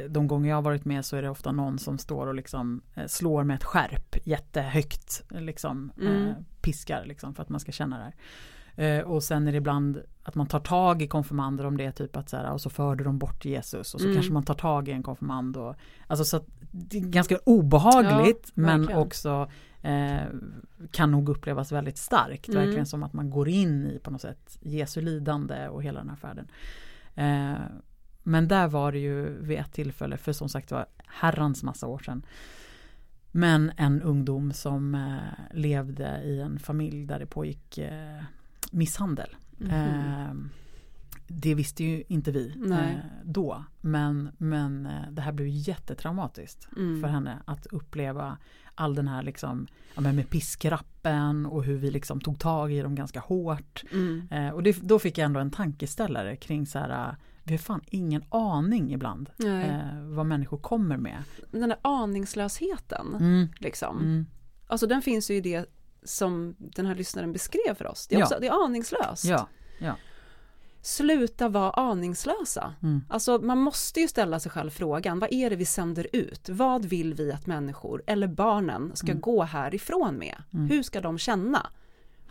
de 0.09 0.27
gånger 0.27 0.49
jag 0.49 0.61
varit 0.61 0.85
med 0.85 1.05
så 1.05 1.15
är 1.15 1.21
det 1.21 1.29
ofta 1.29 1.51
någon 1.51 1.79
som 1.79 1.97
står 1.97 2.27
och 2.27 2.35
liksom 2.35 2.81
slår 3.07 3.43
med 3.43 3.55
ett 3.55 3.63
skärp 3.63 4.15
jättehögt 4.27 5.23
liksom 5.29 5.91
Mm. 6.01 6.33
piskar 6.61 7.05
liksom 7.05 7.33
för 7.35 7.43
att 7.43 7.49
man 7.49 7.59
ska 7.59 7.71
känna 7.71 7.97
det 7.97 8.03
här. 8.03 8.13
Eh, 8.75 8.99
och 9.01 9.23
sen 9.23 9.47
är 9.47 9.51
det 9.51 9.57
ibland 9.57 10.01
att 10.23 10.35
man 10.35 10.47
tar 10.47 10.59
tag 10.59 11.01
i 11.01 11.07
konfirmander 11.07 11.65
om 11.65 11.77
det 11.77 11.85
är 11.85 11.91
typ 11.91 12.15
att 12.17 12.29
så 12.29 12.37
här, 12.37 12.51
och 12.51 12.61
så 12.61 12.69
förde 12.69 13.03
de 13.03 13.17
bort 13.17 13.45
Jesus 13.45 13.93
och 13.93 14.01
så 14.01 14.05
Mm. 14.07 14.15
kanske 14.15 14.33
man 14.33 14.43
tar 14.43 14.53
tag 14.53 14.87
i 14.87 14.91
en 14.91 15.03
konfirmand 15.03 15.57
och 15.57 15.75
alltså 16.07 16.25
så 16.25 16.37
att 16.37 16.45
det 16.71 16.97
är 16.97 17.01
ganska 17.01 17.37
obehagligt 17.45 18.51
Ja, 18.55 18.61
men 18.61 18.93
också 18.93 19.49
eh, 19.81 20.21
kan 20.91 21.11
nog 21.11 21.29
upplevas 21.29 21.71
väldigt 21.71 21.97
starkt. 21.97 22.47
Mm. 22.49 22.61
Verkligen 22.61 22.85
som 22.85 23.03
att 23.03 23.13
man 23.13 23.29
går 23.29 23.49
in 23.49 23.87
i 23.87 23.99
på 23.99 24.11
något 24.11 24.21
sätt 24.21 24.57
Jesu 24.61 25.01
lidande 25.01 25.67
och 25.67 25.83
hela 25.83 25.99
den 25.99 26.09
här 26.09 26.15
färden. 26.15 26.47
Eh, 27.15 27.61
men 28.23 28.47
där 28.47 28.67
var 28.67 28.91
det 28.91 28.99
ju 28.99 29.37
vid 29.41 29.59
ett 29.59 29.73
tillfälle, 29.73 30.17
för 30.17 30.33
som 30.33 30.49
sagt 30.49 30.71
var 30.71 30.85
herrans 31.07 31.63
massa 31.63 31.87
år 31.87 31.99
sedan. 31.99 32.25
Men 33.31 33.71
en 33.77 34.01
ungdom 34.01 34.51
som 34.53 34.95
eh, 34.95 35.55
levde 35.57 36.21
i 36.23 36.41
en 36.41 36.59
familj 36.59 37.05
där 37.05 37.19
det 37.19 37.25
pågick 37.25 37.77
eh, 37.77 38.23
misshandel. 38.71 39.35
Eh, 39.69 40.33
det 41.27 41.55
visste 41.55 41.83
ju 41.83 42.03
inte 42.07 42.31
vi 42.31 42.53
Nej. 42.57 42.93
eh, 42.93 42.99
då. 43.23 43.63
Men, 43.81 44.29
men 44.37 44.85
eh, 44.85 45.11
det 45.11 45.21
här 45.21 45.31
blev 45.31 45.47
jättetraumatiskt 45.47 46.67
Mm. 46.77 47.01
för 47.01 47.07
henne 47.07 47.39
att 47.45 47.65
uppleva 47.65 48.37
all 48.75 48.95
den 48.95 49.07
här 49.07 49.23
liksom, 49.23 49.67
ja, 49.95 50.01
men 50.01 50.15
med 50.15 50.29
piskrappen 50.29 51.45
och 51.45 51.63
hur 51.63 51.77
vi 51.77 51.91
liksom 51.91 52.21
tog 52.21 52.39
tag 52.39 52.73
i 52.73 52.81
dem 52.81 52.95
ganska 52.95 53.19
hårt. 53.19 53.83
Mm. 53.91 54.27
Eh, 54.31 54.49
och 54.49 54.63
det, 54.63 54.77
då 54.81 54.99
fick 54.99 55.17
jag 55.17 55.25
ändå 55.25 55.39
en 55.39 55.51
tankeställare 55.51 56.35
kring 56.35 56.65
så 56.65 56.79
här, 56.79 57.15
vi 57.43 57.53
har 57.53 57.57
fan 57.59 57.81
ingen 57.87 58.23
aning 58.29 58.93
ibland 58.93 59.29
eh, 59.45 59.99
vad 60.03 60.25
människor 60.25 60.57
kommer 60.57 60.97
med. 60.97 61.23
Den 61.51 61.69
där 61.69 61.77
aningslösheten, 61.81 63.15
Mm, 63.19 63.47
liksom. 63.59 63.97
mm, 63.99 64.25
Alltså 64.67 64.87
den 64.87 65.01
finns 65.01 65.31
ju 65.31 65.35
i 65.35 65.41
det 65.41 65.65
som 66.05 66.55
den 66.59 66.85
här 66.85 66.95
lyssnaren 66.95 67.33
beskrev 67.33 67.73
för 67.75 67.87
oss. 67.87 68.07
Det 68.07 68.15
är, 68.15 68.19
Ja. 68.19 68.25
också, 68.25 68.37
det 68.41 68.47
är 68.47 68.65
aningslöst. 68.65 69.25
ja, 69.25 69.47
Sluta 70.81 71.49
vara 71.49 71.71
aningslösa. 71.71 72.73
mm, 72.83 73.01
Alltså 73.09 73.37
man 73.37 73.57
måste 73.57 73.99
ju 73.99 74.07
ställa 74.07 74.39
sig 74.39 74.51
själv 74.51 74.69
frågan, 74.69 75.19
vad 75.19 75.33
är 75.33 75.49
det 75.49 75.55
vi 75.55 75.65
sänder 75.65 76.07
ut? 76.13 76.49
Vad 76.49 76.85
vill 76.85 77.13
vi 77.13 77.31
att 77.31 77.45
människor 77.47 78.03
eller 78.07 78.27
barnen 78.27 78.91
ska 78.95 79.07
Mm. 79.07 79.21
gå 79.21 79.43
härifrån 79.43 80.15
med? 80.15 80.43
Mm. 80.53 80.67
Hur 80.69 80.83
ska 80.83 81.01
de 81.01 81.17
känna? 81.17 81.67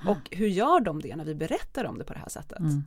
Och 0.07 0.29
hur 0.31 0.47
gör 0.49 0.81
de 0.81 1.03
det 1.03 1.17
när 1.17 1.25
vi 1.25 1.35
berättar 1.35 1.85
om 1.85 1.99
det 1.99 2.05
på 2.05 2.13
det 2.13 2.19
här 2.19 2.29
sättet? 2.29 2.59
mm. 2.59 2.85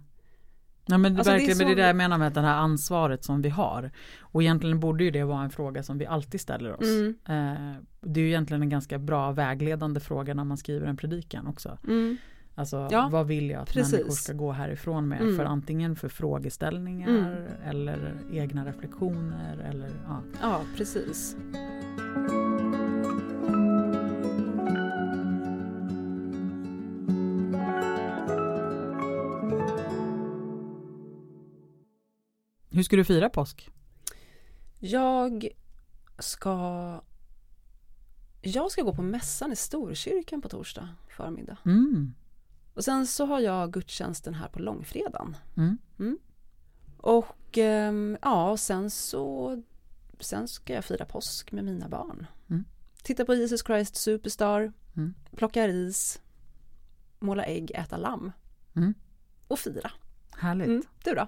Ja, 0.87 0.97
men 0.97 1.17
Alltså, 1.17 1.31
det 1.31 1.37
verkligen, 1.37 1.57
men 1.57 1.67
det 1.67 1.71
är 1.71 1.75
så- 1.75 1.81
det 1.81 1.87
jag 1.87 1.95
menar 1.95 2.17
med 2.17 2.33
det 2.33 2.41
här 2.41 2.55
ansvaret 2.57 3.23
som 3.23 3.41
vi 3.41 3.49
har. 3.49 3.91
Och 4.19 4.41
egentligen 4.43 4.79
borde 4.79 5.03
ju 5.03 5.11
det 5.11 5.23
vara 5.23 5.43
en 5.43 5.49
fråga 5.49 5.83
som 5.83 5.97
vi 5.97 6.05
alltid 6.05 6.41
ställer 6.41 6.73
oss. 6.73 6.85
Mm. 6.87 7.15
Eh, 7.25 7.81
det 8.01 8.19
är 8.19 8.21
ju 8.23 8.29
egentligen 8.29 8.61
en 8.61 8.69
ganska 8.69 8.97
bra 8.99 9.31
vägledande 9.31 9.99
fråga 9.99 10.33
när 10.33 10.43
man 10.43 10.57
skriver 10.57 10.87
en 10.87 10.97
predikan 10.97 11.47
också. 11.47 11.77
Mm. 11.87 12.17
Alltså 12.57 12.87
Ja, 12.91 13.09
vad 13.11 13.27
vill 13.27 13.49
jag 13.49 13.61
att 13.61 13.69
precis. 13.73 13.91
människor 13.93 14.11
ska 14.11 14.33
gå 14.33 14.51
härifrån 14.51 15.07
med? 15.07 15.21
Mm. 15.21 15.37
För 15.37 15.45
antingen 15.45 15.95
för 15.95 16.09
frågeställningar 16.09 17.09
Mm. 17.09 17.33
eller 17.65 18.13
egna 18.31 18.65
reflektioner 18.65 19.57
eller 19.69 19.89
ja. 20.07 20.21
Ja, 20.41 20.61
precis. 20.77 21.35
Hur 32.75 32.83
ska 32.83 32.95
du 32.95 33.03
fira 33.03 33.29
påsk? 33.29 33.71
Jag 34.79 35.47
ska 36.19 37.01
jag 38.41 38.71
ska 38.71 38.81
gå 38.81 38.93
på 38.95 39.01
mässan 39.01 39.51
i 39.51 39.55
Storkyrkan 39.55 40.41
på 40.41 40.49
torsdag 40.49 40.89
förmiddag. 41.17 41.57
Mm. 41.65 42.13
Och 42.73 42.83
sen 42.83 43.07
så 43.07 43.25
har 43.25 43.39
jag 43.39 43.73
gudstjänsten 43.73 44.33
här 44.33 44.47
på 44.47 44.59
långfredagen. 44.59 45.37
Mm. 45.57 46.17
Och 46.97 47.57
ehm, 47.57 48.17
ja, 48.21 48.49
och 48.51 48.59
sen 48.59 48.89
så 48.89 49.63
sen 50.19 50.47
ska 50.47 50.73
jag 50.73 50.85
fira 50.85 51.05
påsk 51.05 51.51
med 51.51 51.63
mina 51.63 51.89
barn. 51.89 52.27
Mm. 52.49 52.63
Titta 53.03 53.25
på 53.25 53.33
Jesus 53.35 53.63
Christ 53.65 53.95
Superstar, 53.95 54.73
Mm. 54.95 55.13
plocka 55.35 55.67
ris, 55.67 56.21
måla 57.19 57.43
ägg, 57.45 57.71
äta 57.71 57.97
lamm 57.97 58.31
Mm. 58.75 58.93
och 59.47 59.59
fira. 59.59 59.91
Härligt. 60.37 60.67
Mm. 60.67 60.83
Du 61.03 61.13
då? 61.13 61.27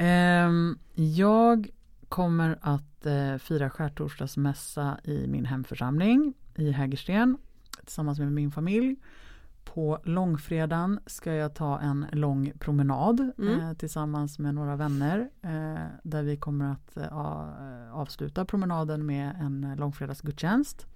Ehm, 0.00 0.78
jag 0.94 1.70
kommer 2.08 2.58
att 2.60 3.06
eh, 3.06 3.36
fira 3.36 3.70
skärtorsdagsmässa 3.70 4.98
i 5.04 5.26
min 5.26 5.44
hemförsamling 5.44 6.34
i 6.54 6.70
Hägersten 6.70 7.38
tillsammans 7.84 8.18
med 8.18 8.32
min 8.32 8.50
familj. 8.50 8.96
På 9.64 10.00
långfredagen 10.04 11.00
ska 11.06 11.32
jag 11.32 11.54
ta 11.54 11.78
en 11.80 12.06
lång 12.12 12.52
promenad 12.58 13.30
Mm. 13.38 13.60
eh, 13.60 13.72
tillsammans 13.74 14.38
med 14.38 14.54
några 14.54 14.76
vänner 14.76 15.30
eh, 15.42 15.86
där 16.02 16.22
vi 16.22 16.36
kommer 16.36 16.72
att 16.72 16.96
eh, 16.96 17.92
avsluta 17.94 18.44
promenaden 18.44 19.06
med 19.06 19.36
en 19.40 19.74
långfredagsgudstjänst. 19.78 20.86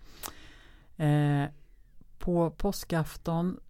På 2.18 2.50
påskafton 2.50 3.60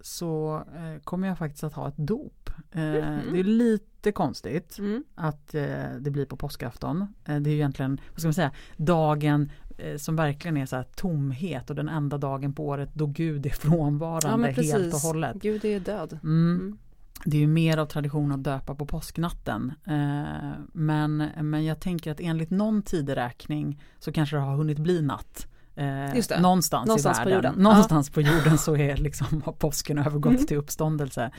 så 0.00 0.62
eh, 0.76 1.00
kommer 1.04 1.28
jag 1.28 1.38
faktiskt 1.38 1.64
att 1.64 1.72
ha 1.74 1.88
ett 1.88 1.96
dop. 1.96 2.50
Eh, 2.72 2.80
Mhm. 2.82 3.20
Det 3.32 3.38
är 3.40 3.44
lite 3.44 4.12
konstigt 4.12 4.78
Mm. 4.78 5.04
att 5.14 5.54
eh, 5.54 5.62
det 6.00 6.10
blir 6.10 6.26
på 6.26 6.36
påskafton. 6.36 7.02
Eh, 7.24 7.36
det 7.40 7.50
är 7.50 7.52
ju 7.52 7.56
egentligen, 7.56 8.00
vad 8.10 8.18
ska 8.20 8.26
man 8.28 8.34
säga, 8.34 8.50
dagen 8.76 9.50
eh, 9.78 9.96
som 9.96 10.16
verkligen 10.16 10.56
är 10.56 10.66
så 10.66 10.76
här 10.76 10.86
tomhet 10.96 11.70
och 11.70 11.76
den 11.76 11.88
enda 11.88 12.18
dagen 12.18 12.52
på 12.52 12.66
året 12.66 12.90
då 12.94 13.06
Gud 13.06 13.46
är 13.46 13.50
frånvarande 13.60 14.48
Ja 14.56 14.62
helt 14.62 14.94
och 14.94 15.00
hållet. 15.00 15.36
Gud 15.36 15.64
är 15.64 15.80
död. 15.80 16.18
Mm. 16.22 16.54
Mm. 16.56 16.78
Det 17.24 17.36
är 17.36 17.40
ju 17.40 17.46
mer 17.46 17.78
av 17.78 17.86
tradition 17.86 18.32
att 18.32 18.44
döpa 18.44 18.74
på 18.74 18.86
påsknatten. 18.86 19.72
Eh, 19.86 20.50
men, 20.72 21.16
men 21.42 21.64
jag 21.64 21.80
tänker 21.80 22.10
att 22.12 22.20
enligt 22.20 22.50
någon 22.50 22.82
tideräkning 22.82 23.82
så 23.98 24.12
kanske 24.12 24.36
det 24.36 24.42
har 24.42 24.56
hunnit 24.56 24.78
bli 24.78 25.02
natt. 25.02 25.46
Eh. 25.80 26.40
Någonstans, 26.40 26.86
Någonstans 26.86 27.18
i 27.18 27.22
på 27.22 27.28
världen. 27.28 27.50
jorden. 27.52 27.62
Någonstans 27.62 28.10
på 28.10 28.20
jorden 28.20 28.58
så 28.58 28.76
är 28.76 28.96
liksom, 28.96 29.42
har 29.44 29.52
påsken 29.58 29.98
övergått 29.98 30.32
Mm. 30.32 30.46
till 30.46 30.56
uppståndelse. 30.56 31.30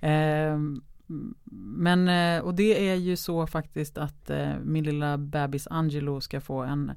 Eh, 0.00 0.58
men, 1.76 2.08
eh, 2.08 2.42
och 2.44 2.54
det 2.54 2.88
är 2.90 2.94
ju 2.94 3.16
så 3.16 3.46
faktiskt 3.46 3.98
att 3.98 4.30
eh, 4.30 4.52
min 4.64 4.84
lilla 4.84 5.18
bebis 5.18 5.66
Angelo 5.70 6.20
ska 6.20 6.40
få 6.40 6.62
en, 6.62 6.92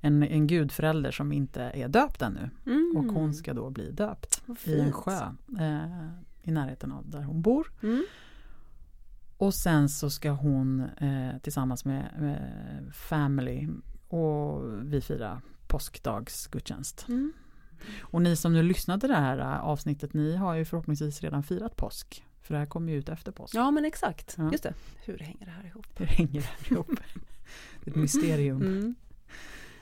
en, 0.00 0.22
en 0.22 0.46
gudförälder 0.46 1.10
som 1.10 1.32
inte 1.32 1.62
är 1.62 1.88
döpt 1.88 2.22
ännu. 2.22 2.50
Mm. 2.66 2.94
Och 2.96 3.04
hon 3.14 3.34
ska 3.34 3.54
då 3.54 3.70
bli 3.70 3.90
döpt 3.92 4.42
i 4.64 4.80
en 4.80 4.92
sjö 4.92 5.20
eh, 5.60 6.08
i 6.42 6.50
närheten 6.50 6.92
av 6.92 7.10
där 7.10 7.22
hon 7.22 7.42
bor. 7.42 7.72
Mm. 7.82 8.04
Och 9.36 9.54
sen 9.54 9.88
så 9.88 10.10
ska 10.10 10.30
hon 10.30 10.80
eh, 10.80 11.38
tillsammans 11.42 11.84
med 11.84 12.04
eh, 12.22 12.92
family 12.92 13.68
och 14.08 14.62
vi 14.82 15.00
fira 15.00 15.42
påskdagsgudstjänst. 15.70 17.06
Mm. 17.08 17.32
Och 18.00 18.22
ni 18.22 18.36
som 18.36 18.52
nu 18.52 18.62
lyssnade 18.62 19.06
det 19.08 19.14
här 19.16 19.38
eh, 19.38 19.60
avsnittet, 19.64 20.14
ni 20.14 20.36
har 20.36 20.54
ju 20.54 20.64
förhoppningsvis 20.64 21.20
redan 21.22 21.42
firat 21.42 21.76
påsk. 21.76 22.24
För 22.42 22.54
det 22.54 22.58
här 22.58 22.66
kommer 22.66 22.92
ju 22.92 22.98
ut 22.98 23.08
efter 23.08 23.32
påsk. 23.32 23.54
Ja 23.54 23.70
men 23.70 23.84
exakt, 23.84 24.34
Ja. 24.38 24.48
just 24.52 24.62
det. 24.64 24.74
Hur 25.04 25.18
hänger 25.18 25.44
det 25.46 25.50
här 25.52 25.66
ihop? 25.66 25.86
Hur 26.00 26.06
hänger 26.06 26.40
det 26.40 26.46
här 26.46 26.72
ihop? 26.72 26.90
Det 27.84 27.90
är 27.90 27.90
ett 27.90 27.96
mysterium. 27.96 28.62
Mm. 28.62 28.94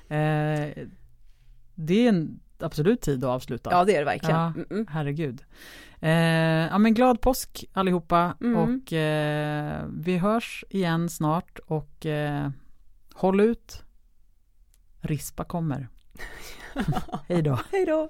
Eh, 0.09 0.87
det 1.75 1.95
är 2.05 2.09
en 2.09 2.41
absolut 2.59 3.01
tid 3.01 3.25
att 3.25 3.31
avsluta. 3.31 3.71
Ja 3.73 3.85
det 3.85 3.95
är 3.95 3.99
det 3.99 4.05
verkligen. 4.05 4.37
Ja. 4.37 4.85
Herregud. 4.89 5.45
Eh, 6.01 6.11
ja 6.71 6.79
men 6.79 6.95
glad 6.95 7.21
påsk 7.21 7.65
allihopa 7.73 8.35
Mm. 8.41 8.57
och 8.57 8.93
eh, 8.93 9.85
vi 9.93 10.19
hörs 10.19 10.65
igen 10.71 11.09
snart 11.09 11.59
och 11.59 12.07
eh, 12.07 12.51
håll 13.15 13.41
ut. 13.41 13.83
Rispa 15.01 15.45
kommer. 15.45 15.89
Hej 17.29 17.43
då. 17.43 17.59
Hej 17.73 17.87
då. 17.87 18.09